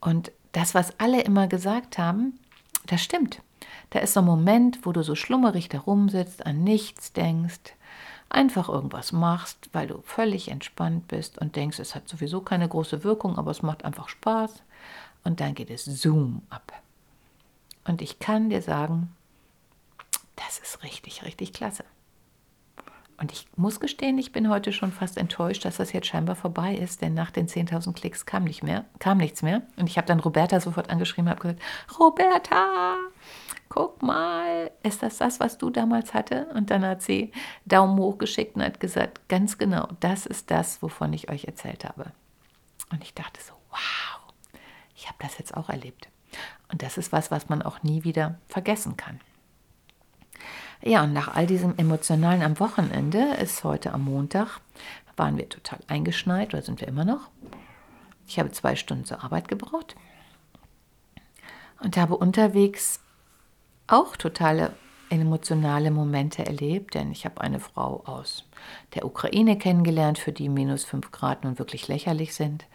Und 0.00 0.32
das, 0.52 0.74
was 0.74 0.98
alle 0.98 1.22
immer 1.22 1.48
gesagt 1.48 1.98
haben, 1.98 2.38
das 2.86 3.02
stimmt. 3.02 3.42
Da 3.90 4.00
ist 4.00 4.14
so 4.14 4.20
ein 4.20 4.26
Moment, 4.26 4.84
wo 4.84 4.92
du 4.92 5.02
so 5.02 5.14
schlummerig 5.14 5.68
da 5.68 5.78
rumsitzt, 5.78 6.44
an 6.46 6.62
nichts 6.62 7.12
denkst, 7.12 7.74
einfach 8.28 8.68
irgendwas 8.68 9.12
machst, 9.12 9.70
weil 9.72 9.86
du 9.86 10.02
völlig 10.02 10.50
entspannt 10.50 11.08
bist 11.08 11.38
und 11.38 11.56
denkst, 11.56 11.78
es 11.78 11.94
hat 11.94 12.08
sowieso 12.08 12.40
keine 12.40 12.68
große 12.68 13.02
Wirkung, 13.04 13.38
aber 13.38 13.50
es 13.50 13.62
macht 13.62 13.84
einfach 13.84 14.08
Spaß. 14.08 14.62
Und 15.24 15.40
dann 15.40 15.54
geht 15.54 15.70
es 15.70 15.84
zoom 15.84 16.42
ab. 16.50 16.72
Und 17.84 18.02
ich 18.02 18.18
kann 18.18 18.50
dir 18.50 18.62
sagen, 18.62 19.14
das 20.36 20.58
ist 20.58 20.82
richtig, 20.82 21.24
richtig 21.24 21.52
klasse. 21.52 21.84
Und 23.20 23.32
ich 23.32 23.48
muss 23.56 23.80
gestehen, 23.80 24.16
ich 24.16 24.30
bin 24.30 24.48
heute 24.48 24.72
schon 24.72 24.92
fast 24.92 25.18
enttäuscht, 25.18 25.64
dass 25.64 25.78
das 25.78 25.92
jetzt 25.92 26.06
scheinbar 26.06 26.36
vorbei 26.36 26.74
ist, 26.74 27.02
denn 27.02 27.14
nach 27.14 27.32
den 27.32 27.48
10.000 27.48 27.92
Klicks 27.92 28.26
kam, 28.26 28.44
nicht 28.44 28.62
mehr, 28.62 28.84
kam 29.00 29.18
nichts 29.18 29.42
mehr. 29.42 29.62
Und 29.76 29.88
ich 29.88 29.98
habe 29.98 30.06
dann 30.06 30.20
Roberta 30.20 30.60
sofort 30.60 30.88
angeschrieben 30.88 31.28
habe 31.28 31.40
gesagt, 31.40 31.60
Roberta, 31.98 32.94
guck 33.68 34.02
mal, 34.02 34.70
ist 34.84 35.02
das 35.02 35.18
das, 35.18 35.40
was 35.40 35.58
du 35.58 35.70
damals 35.70 36.14
hatte? 36.14 36.46
Und 36.54 36.70
dann 36.70 36.84
hat 36.84 37.02
sie 37.02 37.32
Daumen 37.66 37.98
hoch 37.98 38.18
geschickt 38.18 38.54
und 38.54 38.62
hat 38.62 38.78
gesagt, 38.78 39.28
ganz 39.28 39.58
genau, 39.58 39.88
das 39.98 40.24
ist 40.24 40.52
das, 40.52 40.80
wovon 40.80 41.12
ich 41.12 41.28
euch 41.28 41.46
erzählt 41.46 41.84
habe. 41.84 42.12
Und 42.92 43.02
ich 43.02 43.14
dachte 43.14 43.40
so, 43.42 43.52
wow, 43.70 44.32
ich 44.94 45.08
habe 45.08 45.18
das 45.18 45.38
jetzt 45.38 45.56
auch 45.56 45.68
erlebt. 45.68 46.08
Und 46.70 46.82
das 46.82 46.98
ist 46.98 47.10
was, 47.10 47.32
was 47.32 47.48
man 47.48 47.62
auch 47.62 47.82
nie 47.82 48.04
wieder 48.04 48.38
vergessen 48.46 48.96
kann. 48.96 49.20
Ja, 50.82 51.02
und 51.02 51.12
nach 51.12 51.34
all 51.34 51.46
diesem 51.46 51.76
Emotionalen 51.76 52.42
am 52.42 52.58
Wochenende 52.60 53.34
ist 53.40 53.64
heute 53.64 53.92
am 53.92 54.04
Montag, 54.04 54.60
waren 55.16 55.36
wir 55.36 55.48
total 55.48 55.80
eingeschneit, 55.88 56.54
oder 56.54 56.62
sind 56.62 56.80
wir 56.80 56.88
immer 56.88 57.04
noch. 57.04 57.28
Ich 58.26 58.38
habe 58.38 58.52
zwei 58.52 58.76
Stunden 58.76 59.04
zur 59.04 59.24
Arbeit 59.24 59.48
gebraucht 59.48 59.96
und 61.80 61.96
habe 61.96 62.16
unterwegs 62.16 63.00
auch 63.86 64.16
totale 64.16 64.72
emotionale 65.10 65.90
Momente 65.90 66.44
erlebt, 66.44 66.94
denn 66.94 67.10
ich 67.10 67.24
habe 67.24 67.40
eine 67.40 67.60
Frau 67.60 68.02
aus 68.04 68.44
der 68.94 69.06
Ukraine 69.06 69.56
kennengelernt, 69.56 70.18
für 70.18 70.32
die 70.32 70.48
minus 70.48 70.84
fünf 70.84 71.10
Grad 71.10 71.44
nun 71.44 71.58
wirklich 71.58 71.88
lächerlich 71.88 72.34
sind. 72.34 72.66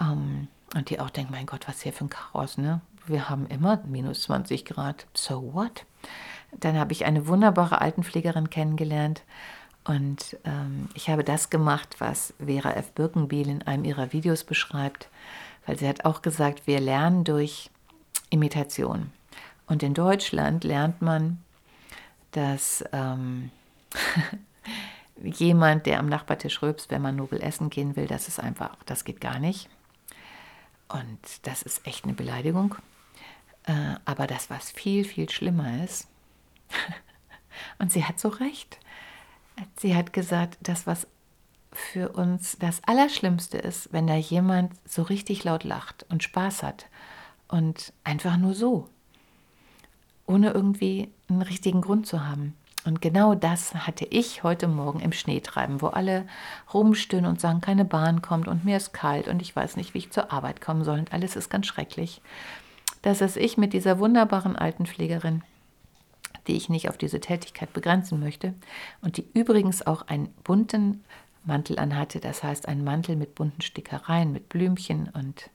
Ähm, 0.00 0.48
und 0.74 0.90
die 0.90 1.00
auch 1.00 1.10
denkt, 1.10 1.30
mein 1.30 1.46
Gott, 1.46 1.66
was 1.68 1.82
hier 1.82 1.92
für 1.92 2.04
ein 2.04 2.10
Chaos, 2.10 2.58
ne? 2.58 2.80
Wir 3.06 3.28
haben 3.28 3.46
immer 3.46 3.80
minus 3.86 4.22
20 4.22 4.64
Grad. 4.64 5.06
So 5.14 5.52
what? 5.54 5.84
Dann 6.52 6.78
habe 6.78 6.92
ich 6.92 7.04
eine 7.04 7.26
wunderbare 7.26 7.80
Altenpflegerin 7.80 8.50
kennengelernt 8.50 9.22
und 9.84 10.36
ähm, 10.44 10.88
ich 10.94 11.10
habe 11.10 11.24
das 11.24 11.50
gemacht, 11.50 11.96
was 11.98 12.34
Vera 12.44 12.72
F. 12.72 12.92
Birkenbiel 12.92 13.48
in 13.48 13.62
einem 13.62 13.84
ihrer 13.84 14.12
Videos 14.12 14.44
beschreibt, 14.44 15.08
weil 15.66 15.78
sie 15.78 15.88
hat 15.88 16.04
auch 16.04 16.22
gesagt, 16.22 16.66
wir 16.66 16.80
lernen 16.80 17.24
durch 17.24 17.70
Imitation. 18.30 19.10
Und 19.66 19.82
in 19.82 19.94
Deutschland 19.94 20.64
lernt 20.64 21.02
man, 21.02 21.42
dass 22.30 22.84
ähm, 22.92 23.50
jemand, 25.22 25.86
der 25.86 25.98
am 25.98 26.08
Nachbartisch 26.08 26.62
rülpst, 26.62 26.90
wenn 26.90 27.02
man 27.02 27.16
nobel 27.16 27.42
essen 27.42 27.68
gehen 27.68 27.96
will, 27.96 28.06
das 28.06 28.28
ist 28.28 28.38
einfach, 28.38 28.76
das 28.86 29.04
geht 29.04 29.20
gar 29.20 29.40
nicht. 29.40 29.68
Und 30.88 31.18
das 31.42 31.62
ist 31.62 31.86
echt 31.86 32.04
eine 32.04 32.12
Beleidigung. 32.12 32.76
Äh, 33.64 33.94
aber 34.04 34.26
das, 34.26 34.50
was 34.50 34.70
viel, 34.70 35.04
viel 35.04 35.30
schlimmer 35.30 35.84
ist, 35.84 36.08
und 37.78 37.92
sie 37.92 38.04
hat 38.04 38.18
so 38.18 38.28
recht, 38.28 38.78
sie 39.76 39.94
hat 39.94 40.12
gesagt, 40.12 40.58
das, 40.62 40.86
was 40.86 41.06
für 41.72 42.10
uns 42.10 42.56
das 42.58 42.82
Allerschlimmste 42.84 43.58
ist, 43.58 43.92
wenn 43.92 44.06
da 44.06 44.14
jemand 44.14 44.72
so 44.86 45.02
richtig 45.02 45.44
laut 45.44 45.64
lacht 45.64 46.04
und 46.10 46.22
Spaß 46.22 46.62
hat 46.62 46.86
und 47.48 47.92
einfach 48.04 48.36
nur 48.36 48.54
so, 48.54 48.88
ohne 50.26 50.50
irgendwie 50.50 51.10
einen 51.28 51.42
richtigen 51.42 51.80
Grund 51.80 52.06
zu 52.06 52.26
haben. 52.26 52.54
Und 52.84 53.00
genau 53.00 53.34
das 53.34 53.74
hatte 53.74 54.04
ich 54.06 54.42
heute 54.42 54.66
Morgen 54.66 55.00
im 55.00 55.12
Schneetreiben, 55.12 55.80
wo 55.80 55.86
alle 55.86 56.26
rumstöhnen 56.74 57.26
und 57.26 57.40
sagen, 57.40 57.60
keine 57.60 57.84
Bahn 57.84 58.22
kommt 58.22 58.48
und 58.48 58.64
mir 58.64 58.76
ist 58.76 58.92
kalt 58.92 59.28
und 59.28 59.40
ich 59.40 59.54
weiß 59.54 59.76
nicht, 59.76 59.94
wie 59.94 59.98
ich 59.98 60.10
zur 60.10 60.32
Arbeit 60.32 60.60
kommen 60.60 60.82
soll 60.82 60.98
und 60.98 61.12
alles 61.12 61.36
ist 61.36 61.48
ganz 61.48 61.66
schrecklich. 61.66 62.20
Das 63.02 63.20
ist 63.20 63.36
ich 63.36 63.58
mit 63.58 63.72
dieser 63.72 63.98
wunderbaren 63.98 64.56
Altenpflegerin, 64.56 65.42
die 66.46 66.56
ich 66.56 66.68
nicht 66.68 66.88
auf 66.88 66.96
diese 66.96 67.20
Tätigkeit 67.20 67.72
begrenzen 67.72 68.20
möchte 68.20 68.54
und 69.00 69.16
die 69.16 69.26
übrigens 69.34 69.86
auch 69.86 70.02
einen 70.02 70.28
bunten 70.44 71.04
Mantel 71.44 71.78
anhatte, 71.78 72.20
das 72.20 72.42
heißt 72.42 72.68
einen 72.68 72.84
Mantel 72.84 73.16
mit 73.16 73.34
bunten 73.34 73.62
Stickereien, 73.62 74.32
mit 74.32 74.48
Blümchen 74.48 75.08
und 75.12 75.50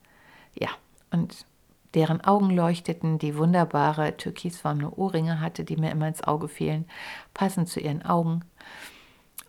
ja, 0.53 0.69
und 1.11 1.45
deren 1.93 2.21
Augen 2.21 2.49
leuchteten, 2.49 3.17
die 3.17 3.37
wunderbare 3.37 4.17
türkisfarbene 4.17 4.91
Ohrringe 4.91 5.39
hatte, 5.39 5.63
die 5.63 5.77
mir 5.77 5.91
immer 5.91 6.07
ins 6.07 6.23
Auge 6.23 6.47
fielen, 6.47 6.85
passend 7.33 7.69
zu 7.69 7.79
ihren 7.79 8.03
Augen. 8.05 8.41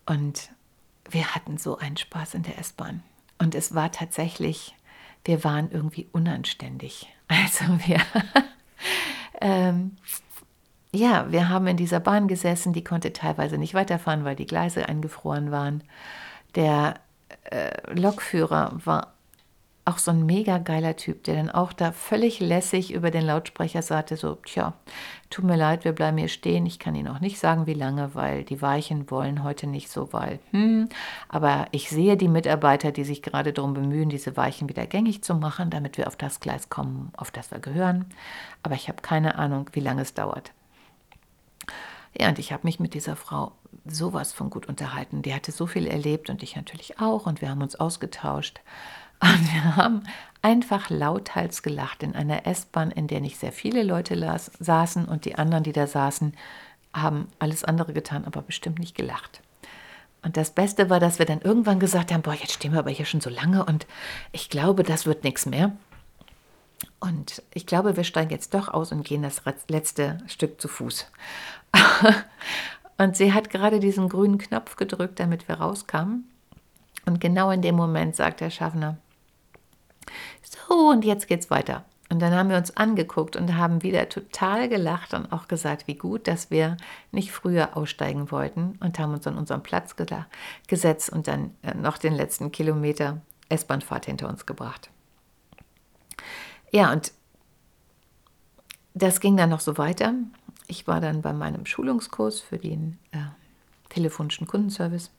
Und 0.07 0.50
wir 1.11 1.35
hatten 1.35 1.59
so 1.59 1.78
einen 1.78 1.97
Spaß 1.97 2.35
in 2.35 2.45
der 2.45 2.59
S-Bahn. 2.59 3.02
Und 3.38 3.55
es 3.55 3.75
war 3.75 3.93
tatsächlich, 3.93 4.75
wir 5.25 5.45
waren 5.45 5.71
irgendwie 5.71 6.09
unanständig. 6.12 7.09
Also 7.31 7.66
wir, 7.87 8.01
ähm, 9.42 9.99
ja, 10.95 11.31
wir 11.31 11.51
haben 11.51 11.66
in 11.66 11.77
dieser 11.77 12.01
Bahn 12.01 12.27
gesessen, 12.27 12.73
die 12.73 12.83
konnte 12.83 13.12
teilweise 13.12 13.59
nicht 13.59 13.75
weiterfahren, 13.75 14.25
weil 14.25 14.35
die 14.35 14.47
Gleise 14.47 14.88
eingefroren 14.88 15.51
waren. 15.51 15.85
Der 16.55 16.95
äh, 17.51 17.92
Lokführer 17.92 18.79
war 18.83 19.12
auch 19.88 19.98
so 19.98 20.11
ein 20.11 20.27
mega 20.27 20.59
geiler 20.59 20.96
Typ, 20.96 21.24
der 21.24 21.37
dann 21.37 21.51
auch 21.51 21.72
da 21.72 21.92
völlig 21.92 22.40
lässig 22.40 22.92
über 22.92 23.11
den 23.11 23.24
Lautsprecher 23.24 23.81
sagte, 23.81 24.16
so, 24.16 24.35
tja, 24.35 24.74
tut 25.31 25.46
mir 25.46 25.57
leid, 25.57 25.85
wir 25.85 25.92
bleiben 25.92 26.18
hier 26.18 26.29
stehen. 26.29 26.66
Ich 26.66 26.79
kann 26.79 26.94
Ihnen 26.94 27.09
auch 27.09 27.20
nicht 27.20 27.38
sagen, 27.38 27.66
wie 27.66 27.74
lange, 27.74 28.14
weil 28.14 28.44
die 28.44 28.61
Weichen 28.61 29.11
wollen 29.11 29.42
heute 29.42 29.66
nicht 29.66 29.90
so, 29.90 30.12
weil, 30.12 30.40
hm, 30.51 30.88
aber 31.29 31.66
ich 31.70 31.88
sehe 31.88 32.18
die 32.18 32.29
Mitarbeiter, 32.29 32.92
die 32.92 33.05
sich 33.05 33.22
gerade 33.22 33.53
darum 33.55 33.72
bemühen, 33.72 34.11
diese 34.11 34.37
Weichen 34.37 34.68
wieder 34.68 34.87
gängig 34.87 35.22
zu 35.22 35.35
machen, 35.35 35.70
damit 35.70 35.96
wir 35.96 36.07
auf 36.07 36.16
das 36.16 36.40
Gleis 36.40 36.68
kommen, 36.68 37.11
auf 37.16 37.31
das 37.31 37.51
wir 37.51 37.59
gehören. 37.59 38.05
Aber 38.62 38.74
ich 38.74 38.88
habe 38.88 39.01
keine 39.01 39.37
Ahnung, 39.37 39.70
wie 39.72 39.81
lange 39.81 40.03
es 40.03 40.12
dauert. 40.12 40.53
Ja, 42.18 42.29
und 42.29 42.38
ich 42.38 42.53
habe 42.53 42.66
mich 42.66 42.79
mit 42.79 42.94
dieser 42.94 43.16
Frau 43.16 43.53
sowas 43.87 44.33
von 44.33 44.51
gut 44.51 44.66
unterhalten. 44.66 45.22
Die 45.22 45.35
hatte 45.35 45.53
so 45.53 45.66
viel 45.66 45.87
erlebt 45.87 46.29
und 46.31 46.42
ich 46.42 46.57
natürlich 46.57 47.01
auch 47.01 47.27
und 47.27 47.40
wir 47.40 47.48
haben 47.48 47.62
uns 47.62 47.77
ausgetauscht. 47.77 48.61
Und 49.20 49.52
wir 49.52 49.76
haben 49.76 50.02
einfach 50.42 50.90
lauthals 50.90 51.62
gelacht 51.62 52.02
in 52.02 52.14
einer 52.14 52.46
S-Bahn, 52.46 52.90
in 52.90 53.09
der 53.09 53.20
nicht 53.20 53.38
sehr 53.38 53.52
viele 53.52 53.83
Leute 53.83 54.14
las, 54.14 54.50
saßen 54.61 55.07
und 55.07 55.24
die 55.24 55.35
anderen, 55.35 55.64
die 55.64 55.72
da 55.72 55.87
saßen, 55.87 56.35
haben 56.92 57.28
alles 57.38 57.64
andere 57.64 57.92
getan, 57.92 58.24
aber 58.24 58.42
bestimmt 58.42 58.78
nicht 58.78 58.94
gelacht. 58.94 59.42
Und 60.22 60.37
das 60.37 60.50
Beste 60.50 60.90
war, 60.90 61.00
dass 61.00 61.18
wir 61.18 61.26
dann 61.26 61.40
irgendwann 61.40 61.78
gesagt 61.81 62.12
haben, 62.12 62.22
boah, 62.22 62.35
jetzt 62.35 62.52
stehen 62.52 62.72
wir 62.72 62.81
aber 62.81 62.90
hier 62.90 63.07
schon 63.07 63.20
so 63.20 63.31
lange 63.31 63.64
und 63.64 63.87
ich 64.33 64.50
glaube, 64.50 64.83
das 64.83 65.07
wird 65.07 65.24
nichts 65.24 65.46
mehr. 65.46 65.72
Und 67.00 67.42
ich 67.54 67.66
glaube, 67.66 67.96
wir 67.96 68.04
steigen 68.04 68.31
jetzt 68.31 68.54
doch 68.54 68.68
aus 68.68 68.92
und 68.92 69.04
gehen 69.04 69.22
das 69.22 69.42
letzte 69.68 70.18
Stück 70.26 70.61
zu 70.61 70.68
Fuß. 70.68 71.11
und 72.98 73.16
sie 73.16 73.33
hat 73.33 73.50
gerade 73.50 73.81
diesen 73.81 74.09
grünen 74.09 74.38
Knopf 74.38 74.76
gedrückt, 74.76 75.20
damit 75.20 75.46
wir 75.48 75.57
rauskamen. 75.57 76.28
Und 77.07 77.20
genau 77.20 77.50
in 77.50 77.62
dem 77.62 77.76
Moment 77.76 78.16
sagt 78.16 78.40
der 78.40 78.50
Schaffner, 78.50 78.96
so, 80.42 80.90
und 80.90 81.05
jetzt 81.05 81.29
geht's 81.29 81.51
weiter. 81.51 81.85
Und 82.11 82.21
dann 82.21 82.33
haben 82.33 82.49
wir 82.49 82.57
uns 82.57 82.75
angeguckt 82.77 83.37
und 83.37 83.57
haben 83.57 83.83
wieder 83.83 84.09
total 84.09 84.68
gelacht 84.68 85.12
und 85.12 85.31
auch 85.31 85.47
gesagt, 85.47 85.87
wie 85.87 85.94
gut, 85.97 86.27
dass 86.27 86.51
wir 86.51 86.79
nicht 87.12 87.33
früher 87.33 87.77
aussteigen 87.77 88.31
wollten 88.31 88.79
und 88.81 88.99
haben 88.99 89.12
uns 89.12 89.27
an 89.27 89.37
unseren 89.37 89.62
Platz 89.62 89.94
gesetzt 90.66 91.11
und 91.11 91.29
dann 91.29 91.55
äh, 91.62 91.75
noch 91.75 91.99
den 91.99 92.14
letzten 92.14 92.51
Kilometer 92.51 93.21
S-Bahnfahrt 93.51 94.07
hinter 94.07 94.29
uns 94.29 94.47
gebracht. 94.47 94.90
Ja, 96.71 96.92
und 96.92 97.12
das 98.94 99.21
ging 99.21 99.37
dann 99.37 99.51
noch 99.51 99.61
so 99.61 99.77
weiter. 99.79 100.14
Ich 100.66 100.87
war 100.87 101.01
dann 101.01 101.23
bei 101.23 101.33
meinem 101.33 101.66
Schulungskurs 101.66 102.40
für 102.40 102.59
den 102.59 102.99
äh, 103.12 103.18
telefonischen 103.90 104.47
Kundenservice, 104.47 105.11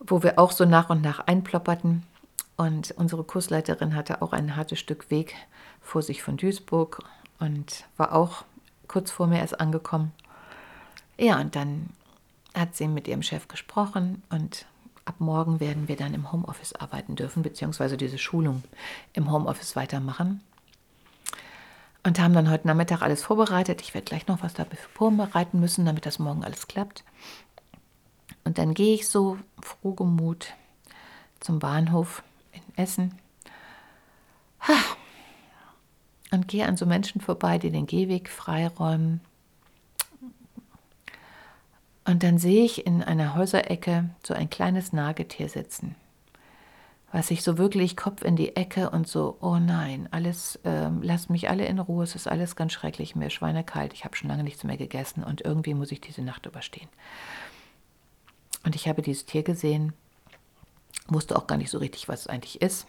wo 0.00 0.22
wir 0.22 0.38
auch 0.38 0.52
so 0.52 0.64
nach 0.64 0.90
und 0.90 1.02
nach 1.02 1.20
einplopperten. 1.20 2.02
Und 2.56 2.92
unsere 2.92 3.22
Kursleiterin 3.22 3.94
hatte 3.94 4.22
auch 4.22 4.32
ein 4.32 4.56
hartes 4.56 4.78
Stück 4.78 5.10
Weg 5.10 5.34
vor 5.80 6.02
sich 6.02 6.22
von 6.22 6.36
Duisburg 6.36 7.02
und 7.38 7.84
war 7.96 8.14
auch 8.14 8.44
kurz 8.88 9.10
vor 9.10 9.26
mir 9.26 9.40
erst 9.40 9.60
angekommen. 9.60 10.12
Ja, 11.18 11.38
und 11.40 11.54
dann 11.54 11.90
hat 12.54 12.74
sie 12.74 12.88
mit 12.88 13.08
ihrem 13.08 13.22
Chef 13.22 13.48
gesprochen 13.48 14.22
und 14.30 14.66
ab 15.04 15.16
morgen 15.18 15.60
werden 15.60 15.88
wir 15.88 15.96
dann 15.96 16.14
im 16.14 16.32
Homeoffice 16.32 16.74
arbeiten 16.74 17.14
dürfen, 17.14 17.42
beziehungsweise 17.42 17.96
diese 17.96 18.18
Schulung 18.18 18.62
im 19.12 19.30
Homeoffice 19.30 19.76
weitermachen. 19.76 20.40
Und 22.02 22.20
haben 22.20 22.34
dann 22.34 22.50
heute 22.50 22.68
Nachmittag 22.68 23.02
alles 23.02 23.22
vorbereitet. 23.22 23.80
Ich 23.82 23.92
werde 23.92 24.04
gleich 24.04 24.28
noch 24.28 24.42
was 24.42 24.54
dafür 24.54 24.78
vorbereiten 24.94 25.58
müssen, 25.58 25.84
damit 25.84 26.06
das 26.06 26.20
morgen 26.20 26.44
alles 26.44 26.68
klappt. 26.68 27.04
Und 28.44 28.58
dann 28.58 28.74
gehe 28.74 28.94
ich 28.94 29.08
so 29.08 29.38
frohgemut 29.60 30.54
zum 31.40 31.58
Bahnhof 31.58 32.22
Essen. 32.76 33.14
Und 36.30 36.48
gehe 36.48 36.66
an 36.66 36.76
so 36.76 36.86
Menschen 36.86 37.20
vorbei, 37.20 37.58
die 37.58 37.70
den 37.70 37.86
Gehweg 37.86 38.28
freiräumen. 38.28 39.20
Und 42.04 42.22
dann 42.22 42.38
sehe 42.38 42.64
ich 42.64 42.86
in 42.86 43.02
einer 43.02 43.34
Häuserecke 43.34 44.10
so 44.24 44.34
ein 44.34 44.48
kleines 44.48 44.92
Nagetier 44.92 45.48
sitzen, 45.48 45.96
was 47.10 47.28
sich 47.28 47.42
so 47.42 47.58
wirklich 47.58 47.96
Kopf 47.96 48.22
in 48.22 48.36
die 48.36 48.54
Ecke 48.54 48.90
und 48.90 49.08
so, 49.08 49.36
oh 49.40 49.56
nein, 49.56 50.08
alles, 50.12 50.56
äh, 50.64 50.88
lasst 51.00 51.30
mich 51.30 51.50
alle 51.50 51.66
in 51.66 51.80
Ruhe, 51.80 52.04
es 52.04 52.14
ist 52.14 52.28
alles 52.28 52.54
ganz 52.54 52.72
schrecklich, 52.72 53.16
mir 53.16 53.30
schweinekalt, 53.30 53.92
ich 53.92 54.04
habe 54.04 54.14
schon 54.14 54.28
lange 54.28 54.44
nichts 54.44 54.62
mehr 54.62 54.76
gegessen 54.76 55.24
und 55.24 55.40
irgendwie 55.40 55.74
muss 55.74 55.90
ich 55.90 56.00
diese 56.00 56.22
Nacht 56.22 56.46
überstehen. 56.46 56.88
Und 58.64 58.76
ich 58.76 58.86
habe 58.86 59.02
dieses 59.02 59.26
Tier 59.26 59.42
gesehen 59.42 59.92
wusste 61.08 61.36
auch 61.36 61.46
gar 61.46 61.56
nicht 61.58 61.70
so 61.70 61.78
richtig, 61.78 62.08
was 62.08 62.20
es 62.20 62.26
eigentlich 62.26 62.60
ist. 62.62 62.86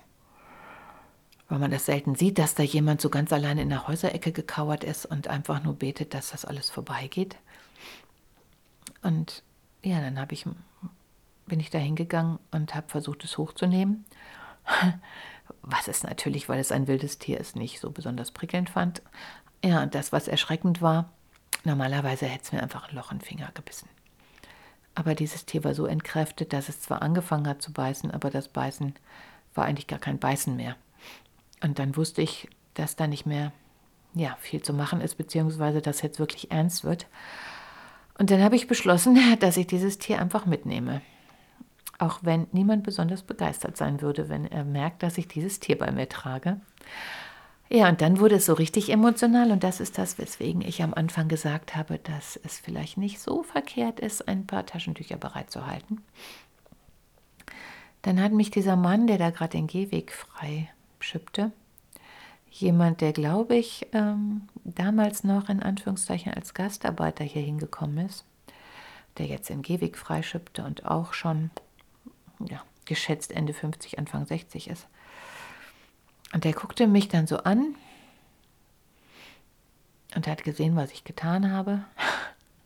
weil 1.50 1.60
man 1.60 1.72
das 1.72 1.86
selten 1.86 2.16
sieht, 2.16 2.40
dass 2.40 2.56
da 2.56 2.64
jemand 2.64 3.00
so 3.02 3.10
ganz 3.10 3.32
alleine 3.32 3.62
in 3.62 3.70
der 3.70 3.88
Häuserecke 3.88 4.32
gekauert 4.34 4.84
ist 4.84 5.06
und 5.06 5.28
einfach 5.30 5.64
nur 5.64 5.76
betet, 5.76 6.14
dass 6.14 6.32
das 6.32 6.44
alles 6.46 6.70
vorbeigeht. 6.70 7.38
Und 9.02 9.44
ja, 9.84 10.02
dann 10.02 10.20
habe 10.20 10.34
ich, 10.34 10.46
bin 11.46 11.60
ich 11.60 11.70
da 11.70 11.78
hingegangen 11.78 12.40
und 12.52 12.76
habe 12.76 12.90
versucht, 12.90 13.24
es 13.24 13.38
hochzunehmen. 13.38 14.06
Was 15.62 15.88
es 15.88 16.04
natürlich, 16.04 16.50
weil 16.50 16.60
es 16.60 16.74
ein 16.74 16.88
wildes 16.88 17.20
Tier 17.20 17.40
ist, 17.40 17.56
nicht 17.56 17.80
so 17.80 17.92
besonders 17.92 18.32
prickelnd 18.32 18.70
fand. 18.70 19.02
Ja, 19.64 19.82
und 19.84 19.96
das, 19.96 20.12
was 20.12 20.28
erschreckend 20.28 20.82
war, 20.82 21.10
normalerweise 21.64 22.26
hätte 22.26 22.44
es 22.44 22.52
mir 22.52 22.62
einfach 22.62 22.90
ein 22.90 22.96
Loch 22.96 23.12
in 23.12 23.20
den 23.20 23.26
Finger 23.26 23.50
gebissen. 23.54 23.88
Aber 24.98 25.14
dieses 25.14 25.46
Tier 25.46 25.64
war 25.64 25.76
so 25.76 25.86
entkräftet, 25.86 26.54
dass 26.54 26.70
es 26.70 26.82
zwar 26.82 27.04
angefangen 27.04 27.48
hat 27.48 27.62
zu 27.62 27.72
beißen, 27.72 28.10
aber 28.10 28.32
das 28.32 28.48
Beißen 28.48 28.96
war 29.54 29.66
eigentlich 29.66 29.86
gar 29.86 30.00
kein 30.00 30.18
Beißen 30.18 30.56
mehr. 30.56 30.76
Und 31.62 31.78
dann 31.78 31.96
wusste 31.96 32.24
ich, 32.24 32.50
dass 32.74 32.96
da 32.96 33.06
nicht 33.06 33.28
mehr 33.28 33.52
ja, 34.16 34.36
viel 34.40 34.64
zu 34.64 34.74
machen 34.74 35.00
ist, 35.00 35.14
beziehungsweise 35.14 35.84
dass 35.84 36.02
jetzt 36.02 36.18
wirklich 36.18 36.50
ernst 36.50 36.84
wird. 36.84 37.06
Und 38.18 38.32
dann 38.32 38.42
habe 38.42 38.56
ich 38.56 38.66
beschlossen, 38.66 39.20
dass 39.40 39.58
ich 39.58 39.68
dieses 39.68 40.00
Tier 40.00 40.20
einfach 40.20 40.48
mitnehme. 40.48 41.04
Auch 42.00 42.22
wenn 42.24 42.48
niemand 42.52 42.84
besonders 42.84 43.22
begeistert 43.22 43.78
sein 43.78 44.02
würde, 44.02 44.30
wenn 44.30 44.48
er 44.48 44.64
merkt, 44.64 45.04
dass 45.04 45.20
ich 45.20 45.28
dieses 45.28 45.60
Tier 45.60 45.78
bei 45.78 45.92
mir 45.92 46.10
trage. 46.10 46.60
Ja, 47.70 47.90
und 47.90 48.02
dann 48.02 48.20
wurde 48.20 48.36
es 48.36 48.46
so 48.46 48.54
richtig 48.54 48.90
emotional 48.92 49.52
und 49.52 49.64
das 49.64 49.82
ist 49.82 49.98
das, 49.98 50.18
weswegen 50.18 50.62
ich 50.62 50.82
am 50.82 50.94
Anfang 50.94 51.28
gesagt 51.28 51.76
habe, 51.76 52.00
dass 52.00 52.40
es 52.44 52.60
vielleicht 52.60 52.98
nicht 52.98 53.20
so 53.20 53.44
verkehrt 53.44 54.00
ist, 54.00 54.28
ein 54.28 54.48
paar 54.48 54.66
Taschentücher 54.66 55.18
bereitzuhalten. 55.18 56.02
Dann 58.04 58.22
hat 58.22 58.32
mich 58.32 58.52
dieser 58.52 58.78
Mann, 58.78 59.08
der 59.08 59.18
da 59.18 59.32
gerade 59.32 59.58
den 59.58 59.68
Gehweg 59.68 60.14
frei 60.14 60.70
schippte, 61.00 61.52
jemand, 62.50 63.02
der, 63.02 63.12
glaube 63.12 63.56
ich, 63.56 63.88
ähm, 63.92 64.48
damals 64.64 65.26
noch 65.26 65.50
in 65.50 65.62
Anführungszeichen 65.62 66.34
als 66.34 66.54
Gastarbeiter 66.54 67.26
hier 67.26 67.42
hingekommen 67.42 68.06
ist, 68.06 68.24
der 69.18 69.26
jetzt 69.26 69.50
den 69.50 69.62
Gehweg 69.62 69.98
freischippte 69.98 70.64
und 70.64 70.86
auch 70.86 71.14
schon 71.14 71.52
ja, 72.40 72.62
geschätzt 72.86 73.32
Ende 73.32 73.54
50, 73.54 74.00
Anfang 74.00 74.26
60 74.26 74.70
ist. 74.70 74.88
Und 76.34 76.44
der 76.44 76.54
guckte 76.54 76.88
mich 76.88 77.08
dann 77.08 77.28
so 77.28 77.38
an 77.38 77.76
und 80.16 80.28
hat 80.28 80.44
gesehen, 80.44 80.76
was 80.76 80.92
ich 80.92 81.04
getan 81.04 81.52
habe 81.52 81.84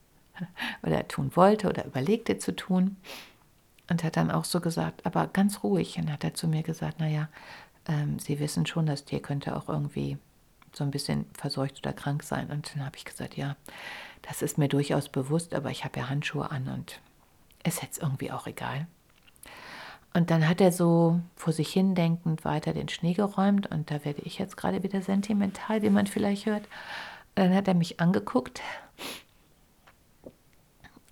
oder 0.82 0.96
er 0.96 1.08
tun 1.08 1.30
wollte 1.34 1.68
oder 1.68 1.84
überlegte 1.84 2.38
zu 2.38 2.54
tun. 2.54 2.96
Und 3.90 4.04
hat 4.04 4.16
dann 4.16 4.30
auch 4.30 4.44
so 4.44 4.60
gesagt, 4.60 5.04
aber 5.04 5.26
ganz 5.26 5.62
ruhig, 5.62 5.98
und 5.98 6.10
hat 6.10 6.24
er 6.24 6.34
zu 6.34 6.48
mir 6.48 6.62
gesagt, 6.62 6.98
naja, 6.98 7.28
ähm, 7.86 8.18
Sie 8.18 8.40
wissen 8.40 8.64
schon, 8.64 8.86
das 8.86 9.04
Tier 9.04 9.20
könnte 9.20 9.54
auch 9.56 9.68
irgendwie 9.68 10.16
so 10.72 10.84
ein 10.84 10.90
bisschen 10.90 11.26
verseucht 11.34 11.80
oder 11.80 11.92
krank 11.92 12.22
sein. 12.22 12.50
Und 12.50 12.74
dann 12.74 12.86
habe 12.86 12.96
ich 12.96 13.04
gesagt, 13.04 13.36
ja, 13.36 13.56
das 14.22 14.40
ist 14.40 14.56
mir 14.56 14.68
durchaus 14.68 15.08
bewusst, 15.08 15.54
aber 15.54 15.70
ich 15.70 15.84
habe 15.84 15.98
ja 16.00 16.08
Handschuhe 16.08 16.50
an 16.50 16.68
und 16.68 17.00
es 17.64 17.74
ist 17.74 17.82
jetzt 17.82 17.98
irgendwie 18.02 18.30
auch 18.30 18.46
egal. 18.46 18.86
Und 20.14 20.30
dann 20.30 20.46
hat 20.46 20.60
er 20.60 20.72
so 20.72 21.20
vor 21.36 21.52
sich 21.52 21.72
hin 21.72 21.94
denkend 21.94 22.44
weiter 22.44 22.74
den 22.74 22.88
Schnee 22.88 23.14
geräumt 23.14 23.66
und 23.68 23.90
da 23.90 24.04
werde 24.04 24.20
ich 24.22 24.38
jetzt 24.38 24.56
gerade 24.56 24.82
wieder 24.82 25.00
sentimental, 25.00 25.80
wie 25.82 25.90
man 25.90 26.06
vielleicht 26.06 26.46
hört. 26.46 26.68
Dann 27.34 27.54
hat 27.54 27.66
er 27.66 27.74
mich 27.74 27.98
angeguckt 27.98 28.60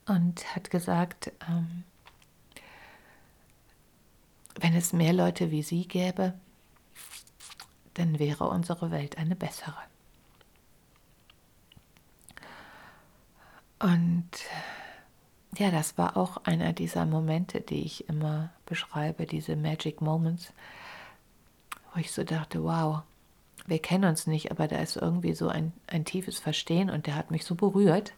und 0.07 0.55
hat 0.55 0.71
gesagt, 0.71 1.33
ähm, 1.49 1.85
wenn 4.61 4.75
es 4.75 4.93
mehr 4.93 5.15
Leute 5.15 5.51
wie 5.51 5.63
Sie 5.63 5.89
gäbe, 5.89 6.35
dann 7.95 8.19
wäre 8.19 8.49
unsere 8.49 8.91
Welt 8.91 9.17
eine 9.17 9.37
bessere. 9.37 9.77
Und 13.79 14.29
ja, 15.59 15.71
das 15.71 15.99
war 15.99 16.17
auch 16.17 16.39
einer 16.45 16.73
dieser 16.73 17.07
Momente, 17.07 17.61
die 17.61 17.83
ich 17.83 18.09
immer 18.09 18.51
beschreibe, 18.67 19.27
diese 19.27 19.57
Magic 19.57 20.01
Moments, 20.01 20.53
wo 21.93 22.01
ich 22.01 22.13
so 22.13 22.23
dachte, 22.25 22.63
wow, 22.63 23.03
wir 23.67 23.81
kennen 23.81 24.05
uns 24.05 24.27
nicht, 24.27 24.51
aber 24.51 24.69
da 24.69 24.79
ist 24.79 24.97
irgendwie 24.97 25.35
so 25.35 25.49
ein, 25.49 25.73
ein 25.87 26.05
tiefes 26.05 26.39
Verstehen 26.39 26.91
und 26.91 27.07
der 27.07 27.17
hat 27.17 27.31
mich 27.31 27.45
so 27.45 27.55
berührt. 27.55 28.13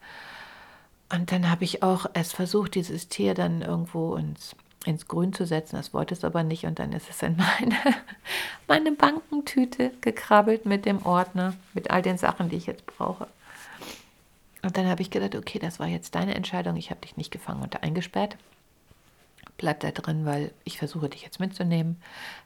Und 1.12 1.30
dann 1.32 1.50
habe 1.50 1.64
ich 1.64 1.82
auch 1.82 2.06
erst 2.14 2.34
versucht, 2.34 2.74
dieses 2.74 3.08
Tier 3.08 3.34
dann 3.34 3.60
irgendwo 3.60 4.16
ins, 4.16 4.54
ins 4.86 5.08
Grün 5.08 5.32
zu 5.32 5.46
setzen. 5.46 5.76
Das 5.76 5.92
wollte 5.92 6.14
es 6.14 6.24
aber 6.24 6.42
nicht 6.42 6.64
und 6.64 6.78
dann 6.78 6.92
ist 6.92 7.10
es 7.10 7.22
in 7.22 7.36
meine, 7.36 7.76
meine 8.68 8.92
Bankentüte 8.92 9.90
gekrabbelt 10.00 10.64
mit 10.64 10.86
dem 10.86 11.04
Ordner, 11.04 11.54
mit 11.74 11.90
all 11.90 12.02
den 12.02 12.18
Sachen, 12.18 12.48
die 12.48 12.56
ich 12.56 12.66
jetzt 12.66 12.86
brauche. 12.86 13.26
Und 14.62 14.76
dann 14.76 14.86
habe 14.86 15.02
ich 15.02 15.10
gedacht, 15.10 15.34
okay, 15.34 15.58
das 15.58 15.80
war 15.80 15.88
jetzt 15.88 16.14
deine 16.14 16.34
Entscheidung, 16.34 16.76
ich 16.76 16.90
habe 16.90 17.00
dich 17.00 17.16
nicht 17.16 17.30
gefangen 17.30 17.62
und 17.62 17.82
eingesperrt. 17.82 18.36
Bleib 19.56 19.80
da 19.80 19.90
drin, 19.90 20.24
weil 20.24 20.52
ich 20.64 20.78
versuche 20.78 21.08
dich 21.08 21.22
jetzt 21.22 21.40
mitzunehmen. 21.40 22.00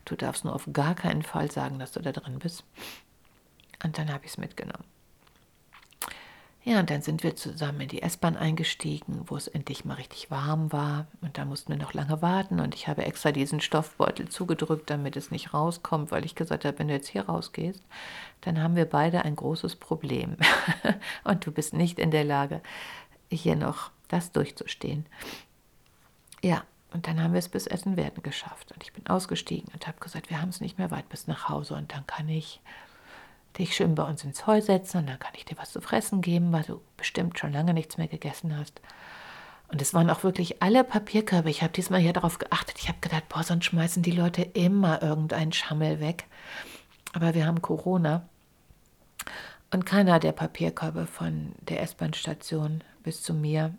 Du 0.04 0.16
darfst 0.16 0.44
nur 0.44 0.54
auf 0.54 0.68
gar 0.72 0.94
keinen 0.94 1.22
Fall 1.22 1.50
sagen, 1.50 1.78
dass 1.78 1.92
du 1.92 2.00
da 2.00 2.12
drin 2.12 2.38
bist. 2.38 2.64
Und 3.84 3.98
dann 3.98 4.12
habe 4.12 4.24
ich 4.24 4.32
es 4.32 4.38
mitgenommen. 4.38 4.84
Ja, 6.68 6.80
und 6.80 6.90
dann 6.90 7.00
sind 7.00 7.22
wir 7.22 7.36
zusammen 7.36 7.82
in 7.82 7.88
die 7.88 8.02
S-Bahn 8.02 8.36
eingestiegen, 8.36 9.20
wo 9.26 9.36
es 9.36 9.46
endlich 9.46 9.84
mal 9.84 9.94
richtig 9.94 10.32
warm 10.32 10.72
war. 10.72 11.06
Und 11.20 11.38
da 11.38 11.44
mussten 11.44 11.70
wir 11.70 11.78
noch 11.78 11.94
lange 11.94 12.22
warten. 12.22 12.58
Und 12.58 12.74
ich 12.74 12.88
habe 12.88 13.04
extra 13.06 13.30
diesen 13.30 13.60
Stoffbeutel 13.60 14.28
zugedrückt, 14.28 14.90
damit 14.90 15.16
es 15.16 15.30
nicht 15.30 15.54
rauskommt, 15.54 16.10
weil 16.10 16.24
ich 16.24 16.34
gesagt 16.34 16.64
habe, 16.64 16.76
wenn 16.80 16.88
du 16.88 16.94
jetzt 16.94 17.06
hier 17.06 17.26
rausgehst, 17.26 17.84
dann 18.40 18.60
haben 18.60 18.74
wir 18.74 18.84
beide 18.84 19.24
ein 19.24 19.36
großes 19.36 19.76
Problem. 19.76 20.38
und 21.22 21.46
du 21.46 21.52
bist 21.52 21.72
nicht 21.72 22.00
in 22.00 22.10
der 22.10 22.24
Lage, 22.24 22.60
hier 23.30 23.54
noch 23.54 23.92
das 24.08 24.32
durchzustehen. 24.32 25.06
Ja, 26.42 26.64
und 26.92 27.06
dann 27.06 27.22
haben 27.22 27.32
wir 27.32 27.38
es 27.38 27.48
bis 27.48 27.68
Essen-Werden 27.68 28.24
geschafft. 28.24 28.72
Und 28.72 28.82
ich 28.82 28.92
bin 28.92 29.06
ausgestiegen 29.06 29.72
und 29.72 29.86
habe 29.86 30.00
gesagt, 30.00 30.30
wir 30.30 30.42
haben 30.42 30.48
es 30.48 30.60
nicht 30.60 30.78
mehr 30.78 30.90
weit 30.90 31.08
bis 31.10 31.28
nach 31.28 31.48
Hause. 31.48 31.74
Und 31.74 31.92
dann 31.92 32.04
kann 32.08 32.28
ich 32.28 32.60
dich 33.58 33.74
schön 33.74 33.94
bei 33.94 34.02
uns 34.02 34.24
ins 34.24 34.46
Heu 34.46 34.60
setzen 34.60 34.98
und 34.98 35.06
dann 35.08 35.18
kann 35.18 35.32
ich 35.36 35.44
dir 35.44 35.56
was 35.58 35.72
zu 35.72 35.80
fressen 35.80 36.20
geben, 36.20 36.52
weil 36.52 36.64
du 36.64 36.80
bestimmt 36.96 37.38
schon 37.38 37.52
lange 37.52 37.74
nichts 37.74 37.96
mehr 37.96 38.08
gegessen 38.08 38.56
hast. 38.56 38.80
Und 39.68 39.82
es 39.82 39.94
waren 39.94 40.10
auch 40.10 40.22
wirklich 40.22 40.62
alle 40.62 40.84
Papierkörbe. 40.84 41.50
Ich 41.50 41.62
habe 41.62 41.72
diesmal 41.72 42.00
hier 42.00 42.12
darauf 42.12 42.38
geachtet. 42.38 42.78
Ich 42.78 42.88
habe 42.88 42.98
gedacht, 43.00 43.28
boah, 43.28 43.42
sonst 43.42 43.64
schmeißen 43.64 44.02
die 44.02 44.12
Leute 44.12 44.42
immer 44.42 45.02
irgendeinen 45.02 45.52
Schammel 45.52 46.00
weg. 46.00 46.26
Aber 47.12 47.34
wir 47.34 47.46
haben 47.46 47.62
Corona. 47.62 48.28
Und 49.72 49.84
keiner 49.84 50.20
der 50.20 50.32
Papierkörbe 50.32 51.06
von 51.06 51.52
der 51.62 51.82
S-Bahn-Station 51.82 52.84
bis 53.02 53.22
zu 53.22 53.34
mir, 53.34 53.74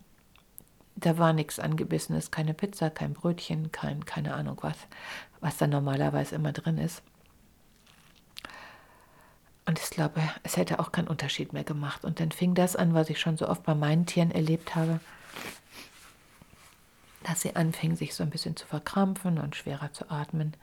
da 0.98 1.18
war 1.18 1.32
nichts 1.32 1.60
angebissenes, 1.60 2.32
keine 2.32 2.54
Pizza, 2.54 2.90
kein 2.90 3.14
Brötchen, 3.14 3.72
kein, 3.72 4.04
keine 4.04 4.34
Ahnung 4.34 4.58
was, 4.62 4.78
was 5.40 5.58
da 5.58 5.68
normalerweise 5.68 6.36
immer 6.36 6.52
drin 6.52 6.78
ist. 6.78 7.02
Und 9.68 9.80
ich 9.80 9.90
glaube, 9.90 10.22
es 10.44 10.56
hätte 10.56 10.80
auch 10.80 10.94
keinen 10.94 11.10
Unterschied 11.10 11.52
mehr 11.52 11.66
gemacht. 11.66 12.06
Und 12.06 12.22
dann 12.22 12.32
fing 12.32 12.56
das 12.56 12.78
an, 12.78 12.94
was 12.94 13.10
ich 13.10 13.20
schon 13.20 13.36
so 13.36 13.50
oft 13.50 13.64
bei 13.64 13.76
meinen 13.76 14.06
Tieren 14.06 14.32
erlebt 14.32 14.76
habe, 14.76 15.02
dass 17.24 17.42
sie 17.42 17.54
anfingen, 17.54 17.98
sich 17.98 18.16
so 18.16 18.24
ein 18.24 18.30
bisschen 18.30 18.56
zu 18.56 18.66
verkrampfen 18.66 19.38
und 19.38 19.58
schwerer 19.58 19.92
zu 19.92 20.10
atmen 20.10 20.54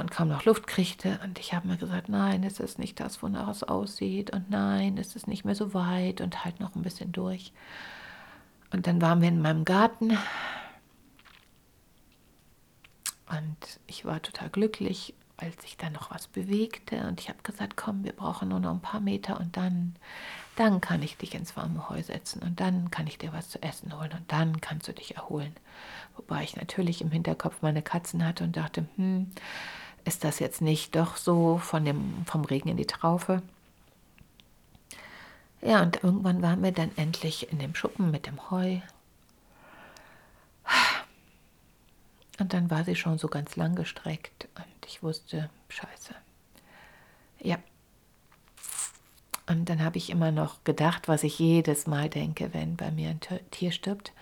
und 0.00 0.12
kaum 0.12 0.28
noch 0.28 0.44
Luft 0.44 0.68
kriegte. 0.68 1.18
Und 1.24 1.40
ich 1.40 1.52
habe 1.52 1.66
mir 1.66 1.76
gesagt, 1.76 2.08
nein, 2.08 2.44
es 2.44 2.60
ist 2.60 2.78
nicht 2.78 3.00
das, 3.00 3.24
wonach 3.24 3.48
es 3.48 3.64
aussieht. 3.64 4.30
Und 4.30 4.50
nein, 4.50 4.96
es 4.96 5.16
ist 5.16 5.26
nicht 5.26 5.44
mehr 5.44 5.56
so 5.56 5.74
weit 5.74 6.20
und 6.20 6.44
halt 6.44 6.60
noch 6.60 6.76
ein 6.76 6.82
bisschen 6.82 7.10
durch. 7.10 7.52
Und 8.70 8.86
dann 8.86 9.02
waren 9.02 9.20
wir 9.20 9.28
in 9.28 9.42
meinem 9.42 9.64
Garten. 9.64 10.16
Und 13.28 13.80
ich 13.88 14.04
war 14.04 14.22
total 14.22 14.48
glücklich 14.50 15.14
weil 15.44 15.52
sich 15.60 15.76
da 15.76 15.90
noch 15.90 16.10
was 16.10 16.26
bewegte. 16.26 17.06
Und 17.06 17.20
ich 17.20 17.28
habe 17.28 17.38
gesagt, 17.42 17.76
komm, 17.76 18.04
wir 18.04 18.12
brauchen 18.12 18.48
nur 18.48 18.60
noch 18.60 18.70
ein 18.70 18.80
paar 18.80 19.00
Meter 19.00 19.38
und 19.38 19.56
dann, 19.56 19.94
dann 20.56 20.80
kann 20.80 21.02
ich 21.02 21.16
dich 21.16 21.34
ins 21.34 21.56
warme 21.56 21.88
Heu 21.90 22.02
setzen 22.02 22.42
und 22.42 22.60
dann 22.60 22.90
kann 22.90 23.06
ich 23.06 23.18
dir 23.18 23.32
was 23.32 23.50
zu 23.50 23.62
essen 23.62 23.96
holen 23.96 24.12
und 24.12 24.32
dann 24.32 24.60
kannst 24.60 24.88
du 24.88 24.92
dich 24.92 25.16
erholen. 25.16 25.54
Wobei 26.16 26.42
ich 26.44 26.56
natürlich 26.56 27.02
im 27.02 27.10
Hinterkopf 27.10 27.60
meine 27.60 27.82
Katzen 27.82 28.24
hatte 28.24 28.44
und 28.44 28.56
dachte, 28.56 28.86
hm, 28.96 29.30
ist 30.04 30.24
das 30.24 30.38
jetzt 30.38 30.62
nicht 30.62 30.96
doch 30.96 31.16
so 31.16 31.58
von 31.58 31.84
dem, 31.84 32.24
vom 32.26 32.44
Regen 32.44 32.70
in 32.70 32.76
die 32.76 32.86
Traufe? 32.86 33.42
Ja, 35.60 35.82
und 35.82 36.02
irgendwann 36.02 36.42
waren 36.42 36.62
wir 36.62 36.72
dann 36.72 36.90
endlich 36.96 37.50
in 37.50 37.58
dem 37.58 37.74
Schuppen 37.74 38.10
mit 38.10 38.26
dem 38.26 38.50
Heu. 38.50 38.80
Und 42.38 42.52
dann 42.52 42.70
war 42.70 42.84
sie 42.84 42.96
schon 42.96 43.18
so 43.18 43.28
ganz 43.28 43.56
lang 43.56 43.74
gestreckt 43.76 44.48
und 44.56 44.86
ich 44.86 45.02
wusste, 45.02 45.50
scheiße. 45.68 46.14
Ja. 47.40 47.58
Und 49.46 49.68
dann 49.68 49.84
habe 49.84 49.98
ich 49.98 50.10
immer 50.10 50.32
noch 50.32 50.64
gedacht, 50.64 51.06
was 51.06 51.22
ich 51.22 51.38
jedes 51.38 51.86
Mal 51.86 52.08
denke, 52.08 52.52
wenn 52.54 52.76
bei 52.76 52.90
mir 52.90 53.10
ein 53.10 53.20
Tier 53.50 53.72
stirbt. 53.72 54.12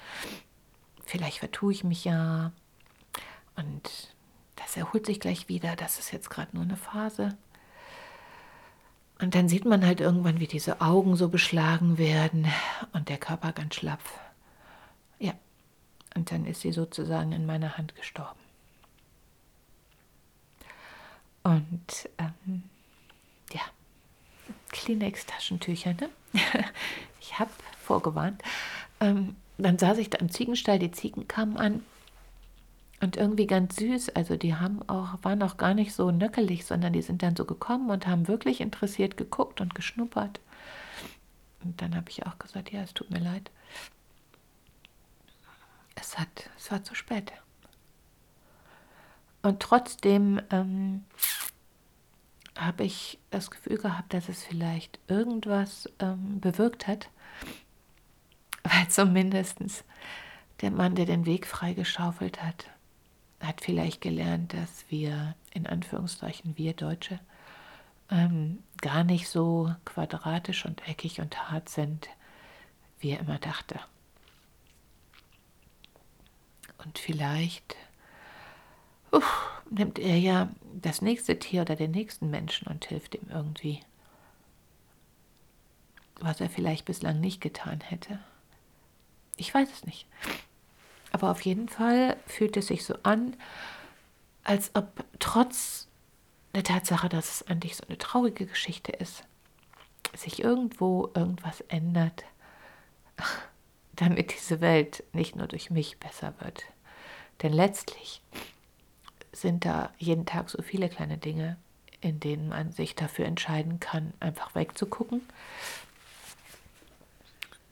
Vielleicht 1.05 1.39
vertue 1.39 1.73
ich 1.73 1.85
mich 1.85 2.05
ja. 2.05 2.53
Und 3.57 4.15
das 4.57 4.77
erholt 4.77 5.07
sich 5.07 5.21
gleich 5.21 5.49
wieder, 5.49 5.77
das 5.77 5.99
ist 5.99 6.13
jetzt 6.13 6.31
gerade 6.31 6.55
nur 6.55 6.65
eine 6.65 6.77
Phase. 6.77 7.37
Und 9.21 9.37
dann 9.37 9.49
sieht 9.49 9.65
man 9.65 9.87
halt 9.87 10.01
irgendwann, 10.01 10.41
wie 10.41 10.49
diese 10.49 10.81
Augen 10.81 11.15
so 11.17 11.29
beschlagen 11.29 11.97
werden 11.97 12.47
und 12.93 13.09
der 13.09 13.19
Körper 13.19 13.53
ganz 13.53 13.77
schlapp. 13.77 14.01
Und 16.15 16.31
dann 16.31 16.45
ist 16.45 16.61
sie 16.61 16.73
sozusagen 16.73 17.33
in 17.33 17.47
meiner 17.47 17.77
Hand 17.79 17.95
gestorben. 17.97 18.41
Und 21.43 22.09
ähm, 22.19 22.63
ja, 23.53 23.63
Kleenex-Taschentücher, 24.71 25.95
ne? 25.95 26.09
ich 27.21 27.39
habe 27.39 27.51
vorgewarnt. 27.81 28.43
Ähm, 29.01 29.37
dann 29.59 29.79
saß 29.79 29.99
ich 29.99 30.11
da 30.11 30.19
im 30.19 30.31
Ziegenstall, 30.31 30.79
die 30.79 30.93
Ziegen 30.93 31.29
kamen 31.29 31.57
an 31.57 31.83
und 33.01 33.17
irgendwie 33.17 33.47
ganz 33.47 33.77
süß. 33.77 34.11
Also 34.11 34.37
die 34.37 34.55
haben 34.55 34.89
auch, 34.89 35.23
waren 35.23 35.43
auch 35.43 35.57
gar 35.57 35.75
nicht 35.75 35.93
so 35.93 36.11
nöckelig, 36.11 36.65
sondern 36.65 36.93
die 36.93 37.03
sind 37.03 37.23
dann 37.23 37.37
so 37.37 37.45
gekommen 37.45 37.91
und 37.91 38.07
haben 38.07 38.29
wirklich 38.29 38.61
interessiert 38.61 39.17
geguckt 39.17 39.61
und 39.61 39.75
geschnuppert. 39.75 40.41
Und 41.65 41.81
dann 41.83 41.95
habe 41.95 42.11
ich 42.11 42.27
auch 42.27 42.39
gesagt, 42.39 42.73
ja, 42.73 42.83
es 42.83 42.95
tut 42.95 43.11
mir 43.11 43.21
leid. 43.21 43.51
Es, 45.95 46.19
hat, 46.19 46.51
es 46.57 46.71
war 46.71 46.83
zu 46.83 46.95
spät. 46.95 47.33
Und 49.43 49.61
trotzdem 49.61 50.41
ähm, 50.51 51.05
habe 52.57 52.85
ich 52.85 53.19
das 53.31 53.51
Gefühl 53.51 53.79
gehabt, 53.79 54.15
dass 54.15 54.29
es 54.29 54.45
vielleicht 54.45 54.99
irgendwas 55.09 55.89
ähm, 55.99 56.41
bewirkt 56.41 56.87
hat, 56.87 57.11
weil 58.63 58.89
zumindest 58.89 59.59
der 60.61 60.71
Mann, 60.71 60.95
der 60.95 61.07
den 61.07 61.27
Weg 61.27 61.47
freigeschaufelt 61.47 62.43
hat, 62.43 62.67
hat 63.41 63.61
vielleicht 63.61 64.01
gelernt, 64.01 64.55
dass 64.55 64.85
wir, 64.89 65.35
in 65.53 65.67
Anführungszeichen, 65.67 66.57
wir 66.57 66.75
Deutsche, 66.75 67.19
ähm, 68.11 68.63
gar 68.81 69.03
nicht 69.03 69.29
so 69.29 69.75
quadratisch 69.85 70.65
und 70.65 70.87
eckig 70.87 71.21
und 71.21 71.51
hart 71.51 71.69
sind, 71.69 72.09
wie 73.01 73.11
er 73.11 73.21
immer 73.21 73.39
dachte. 73.39 73.81
Und 76.85 76.99
vielleicht 76.99 77.77
uff, 79.11 79.51
nimmt 79.71 79.99
er 79.99 80.19
ja 80.19 80.49
das 80.75 81.03
nächste 81.03 81.39
Tier 81.39 81.63
oder 81.63 81.77
den 81.77 81.91
nächsten 81.91 82.31
Menschen 82.31 82.67
und 82.69 82.85
hilft 82.85 83.15
ihm 83.15 83.29
irgendwie, 83.31 83.81
was 86.21 86.41
er 86.41 86.51
vielleicht 86.51 86.85
bislang 86.85 87.21
nicht 87.21 87.41
getan 87.41 87.81
hätte. 87.81 88.19
Ich 89.37 89.53
weiß 89.53 89.71
es 89.73 89.85
nicht. 89.85 90.07
Aber 91.13 91.31
auf 91.31 91.43
jeden 91.43 91.69
Fall 91.69 92.17
fühlt 92.27 92.57
es 92.57 92.69
sich 92.69 92.85
so 92.85 92.95
an, 93.03 93.37
als 94.45 94.75
ob 94.75 95.05
trotz 95.19 95.89
der 96.55 96.65
Tatsache, 96.65 97.09
dass 97.09 97.31
es 97.31 97.49
eigentlich 97.49 97.77
so 97.77 97.85
eine 97.87 97.99
traurige 97.99 98.47
Geschichte 98.47 98.93
ist, 98.93 99.25
sich 100.15 100.43
irgendwo 100.43 101.11
irgendwas 101.15 101.61
ändert, 101.63 102.25
damit 103.97 104.33
diese 104.33 104.61
Welt 104.61 105.05
nicht 105.13 105.37
nur 105.37 105.47
durch 105.47 105.71
mich 105.71 105.99
besser 105.99 106.35
wird. 106.41 106.65
Denn 107.43 107.53
letztlich 107.53 108.23
sind 109.33 109.65
da 109.65 109.91
jeden 109.99 110.27
Tag 110.27 110.51
so 110.51 110.63
viele 110.63 110.89
kleine 110.89 111.19
Dinge, 111.19 111.57
in 112.01 112.21
denen 112.21 112.49
man 112.49 112.73
sich 112.73 112.95
dafür 112.95 113.27
entscheiden 113.27 113.81
kann, 113.81 114.13
einfach 114.21 114.55
wegzugucken 114.55 115.23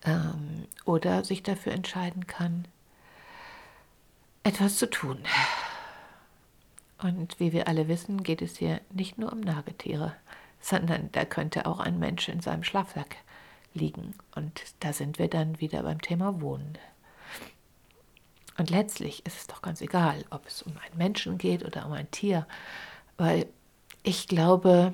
ähm, 0.05 0.67
oder 0.85 1.25
sich 1.25 1.43
dafür 1.43 1.73
entscheiden 1.73 2.27
kann, 2.27 2.67
etwas 4.43 4.77
zu 4.77 4.89
tun. 4.89 5.19
Und 6.99 7.41
wie 7.41 7.53
wir 7.53 7.67
alle 7.69 7.89
wissen, 7.89 8.23
geht 8.23 8.43
es 8.43 8.59
hier 8.59 8.81
nicht 8.91 9.19
nur 9.19 9.33
um 9.33 9.41
Nagetiere, 9.41 10.15
sondern 10.61 11.11
da 11.13 11.25
könnte 11.25 11.67
auch 11.67 11.81
ein 11.81 11.99
Mensch 11.99 12.29
in 12.29 12.41
seinem 12.41 12.63
Schlafsack 12.63 13.17
liegen. 13.75 14.15
Und 14.35 14.63
da 14.81 14.93
sind 14.93 15.19
wir 15.19 15.29
dann 15.29 15.61
wieder 15.61 15.83
beim 15.83 16.01
Thema 16.01 16.41
Wohnen. 16.41 16.79
Und 18.59 18.71
letztlich 18.71 19.25
ist 19.27 19.39
es 19.39 19.47
doch 19.47 19.63
ganz 19.63 19.81
egal, 19.81 20.25
ob 20.31 20.47
es 20.47 20.63
um 20.63 20.77
einen 20.77 20.99
Menschen 20.99 21.39
geht 21.39 21.65
oder 21.65 21.87
um 21.87 21.93
ein 21.93 22.11
Tier, 22.11 22.47
weil 23.17 23.47
ich 24.03 24.29
glaube, 24.29 24.93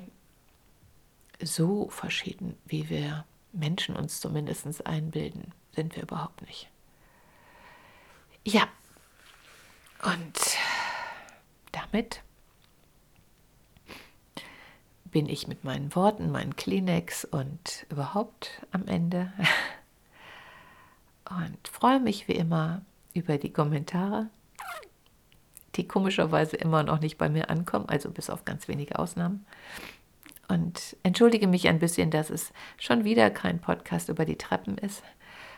so 1.41 1.89
verschieden, 1.89 2.57
wie 2.65 2.89
wir 2.89 3.25
Menschen 3.51 3.95
uns 3.95 4.21
zumindest 4.21 4.85
einbilden, 4.85 5.53
sind 5.75 5.95
wir 5.95 6.03
überhaupt 6.03 6.41
nicht. 6.43 6.69
Ja, 8.43 8.67
und 10.03 10.39
damit 11.71 12.21
bin 15.11 15.29
ich 15.29 15.47
mit 15.47 15.63
meinen 15.63 15.93
Worten, 15.95 16.31
meinen 16.31 16.55
Kleenex 16.55 17.25
und 17.25 17.85
überhaupt 17.89 18.61
am 18.71 18.87
Ende. 18.87 19.31
Und 21.29 21.67
freue 21.67 21.99
mich 21.99 22.29
wie 22.29 22.35
immer 22.35 22.83
über 23.13 23.37
die 23.37 23.51
Kommentare, 23.51 24.29
die 25.75 25.85
komischerweise 25.85 26.55
immer 26.55 26.83
noch 26.83 27.01
nicht 27.01 27.17
bei 27.17 27.27
mir 27.27 27.49
ankommen, 27.49 27.89
also 27.89 28.09
bis 28.11 28.29
auf 28.29 28.45
ganz 28.45 28.69
wenige 28.69 28.97
Ausnahmen. 28.97 29.45
Und 30.47 30.95
entschuldige 31.03 31.47
mich 31.47 31.67
ein 31.67 31.79
bisschen, 31.79 32.11
dass 32.11 32.29
es 32.29 32.53
schon 32.77 33.03
wieder 33.03 33.29
kein 33.29 33.59
Podcast 33.59 34.07
über 34.07 34.23
die 34.23 34.37
Treppen 34.37 34.77
ist. 34.77 35.03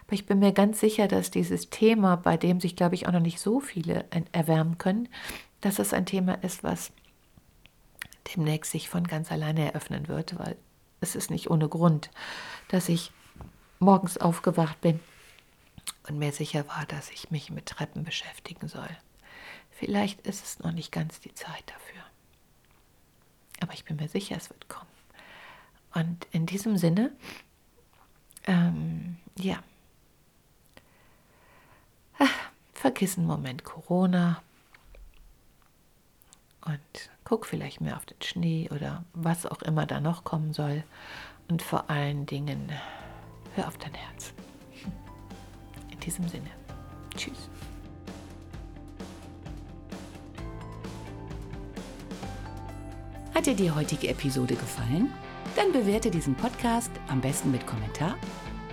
Aber 0.07 0.13
ich 0.15 0.25
bin 0.25 0.39
mir 0.39 0.53
ganz 0.53 0.79
sicher, 0.79 1.07
dass 1.07 1.29
dieses 1.29 1.69
Thema, 1.69 2.15
bei 2.15 2.35
dem 2.35 2.59
sich, 2.59 2.75
glaube 2.75 2.95
ich, 2.95 3.07
auch 3.07 3.11
noch 3.11 3.19
nicht 3.19 3.39
so 3.39 3.59
viele 3.59 4.05
erwärmen 4.31 4.79
können, 4.79 5.07
dass 5.61 5.77
es 5.77 5.93
ein 5.93 6.07
Thema 6.07 6.33
ist, 6.43 6.63
was 6.63 6.91
demnächst 8.35 8.71
sich 8.71 8.89
von 8.89 9.05
ganz 9.05 9.31
alleine 9.31 9.65
eröffnen 9.65 10.07
wird, 10.07 10.37
weil 10.37 10.57
es 11.01 11.15
ist 11.15 11.31
nicht 11.31 11.49
ohne 11.49 11.69
Grund, 11.69 12.09
dass 12.67 12.89
ich 12.89 13.11
morgens 13.79 14.17
aufgewacht 14.17 14.79
bin 14.81 14.99
und 16.07 16.17
mir 16.17 16.31
sicher 16.31 16.67
war, 16.67 16.85
dass 16.85 17.09
ich 17.11 17.31
mich 17.31 17.49
mit 17.49 17.67
Treppen 17.67 18.03
beschäftigen 18.03 18.67
soll. 18.67 18.89
Vielleicht 19.71 20.21
ist 20.21 20.43
es 20.43 20.59
noch 20.59 20.71
nicht 20.71 20.91
ganz 20.91 21.19
die 21.19 21.33
Zeit 21.33 21.63
dafür. 21.67 22.01
Aber 23.61 23.73
ich 23.73 23.85
bin 23.85 23.95
mir 23.95 24.09
sicher, 24.09 24.35
es 24.35 24.49
wird 24.49 24.67
kommen. 24.67 24.89
Und 25.93 26.27
in 26.31 26.45
diesem 26.45 26.77
Sinne, 26.77 27.11
ähm, 28.45 29.17
ja, 29.37 29.63
vergiss 32.73 33.17
einen 33.17 33.27
Moment 33.27 33.63
Corona 33.63 34.41
und 36.65 37.09
guck 37.29 37.45
vielleicht 37.45 37.79
mehr 37.79 37.95
auf 37.95 38.07
den 38.07 38.19
Schnee 38.23 38.67
oder 38.71 39.05
was 39.13 39.45
auch 39.45 39.61
immer 39.61 39.85
da 39.85 39.99
noch 39.99 40.23
kommen 40.23 40.51
soll. 40.51 40.83
Und 41.47 41.61
vor 41.61 41.87
allen 41.87 42.25
Dingen, 42.25 42.71
hör 43.55 43.67
auf 43.67 43.77
dein 43.77 43.93
Herz. 43.93 44.33
In 45.91 45.99
diesem 45.99 46.27
Sinne, 46.27 46.49
tschüss. 47.15 47.49
Hat 53.35 53.45
dir 53.45 53.55
die 53.55 53.71
heutige 53.71 54.07
Episode 54.07 54.55
gefallen? 54.55 55.13
Dann 55.55 55.71
bewerte 55.71 56.09
diesen 56.09 56.33
Podcast 56.33 56.91
am 57.09 57.21
besten 57.21 57.51
mit 57.51 57.65
Kommentar 57.67 58.15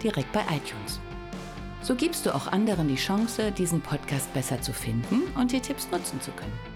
direkt 0.03 0.33
bei 0.33 0.41
iTunes. 0.41 0.99
So 1.83 1.95
gibst 1.95 2.25
du 2.25 2.35
auch 2.35 2.47
anderen 2.47 2.89
die 2.89 2.97
Chance, 2.97 3.53
diesen 3.53 3.83
Podcast 3.83 4.33
besser 4.33 4.63
zu 4.63 4.73
finden 4.73 5.23
und 5.37 5.53
die 5.53 5.61
Tipps 5.61 5.91
nutzen 5.91 6.21
zu 6.23 6.31
können. 6.33 6.76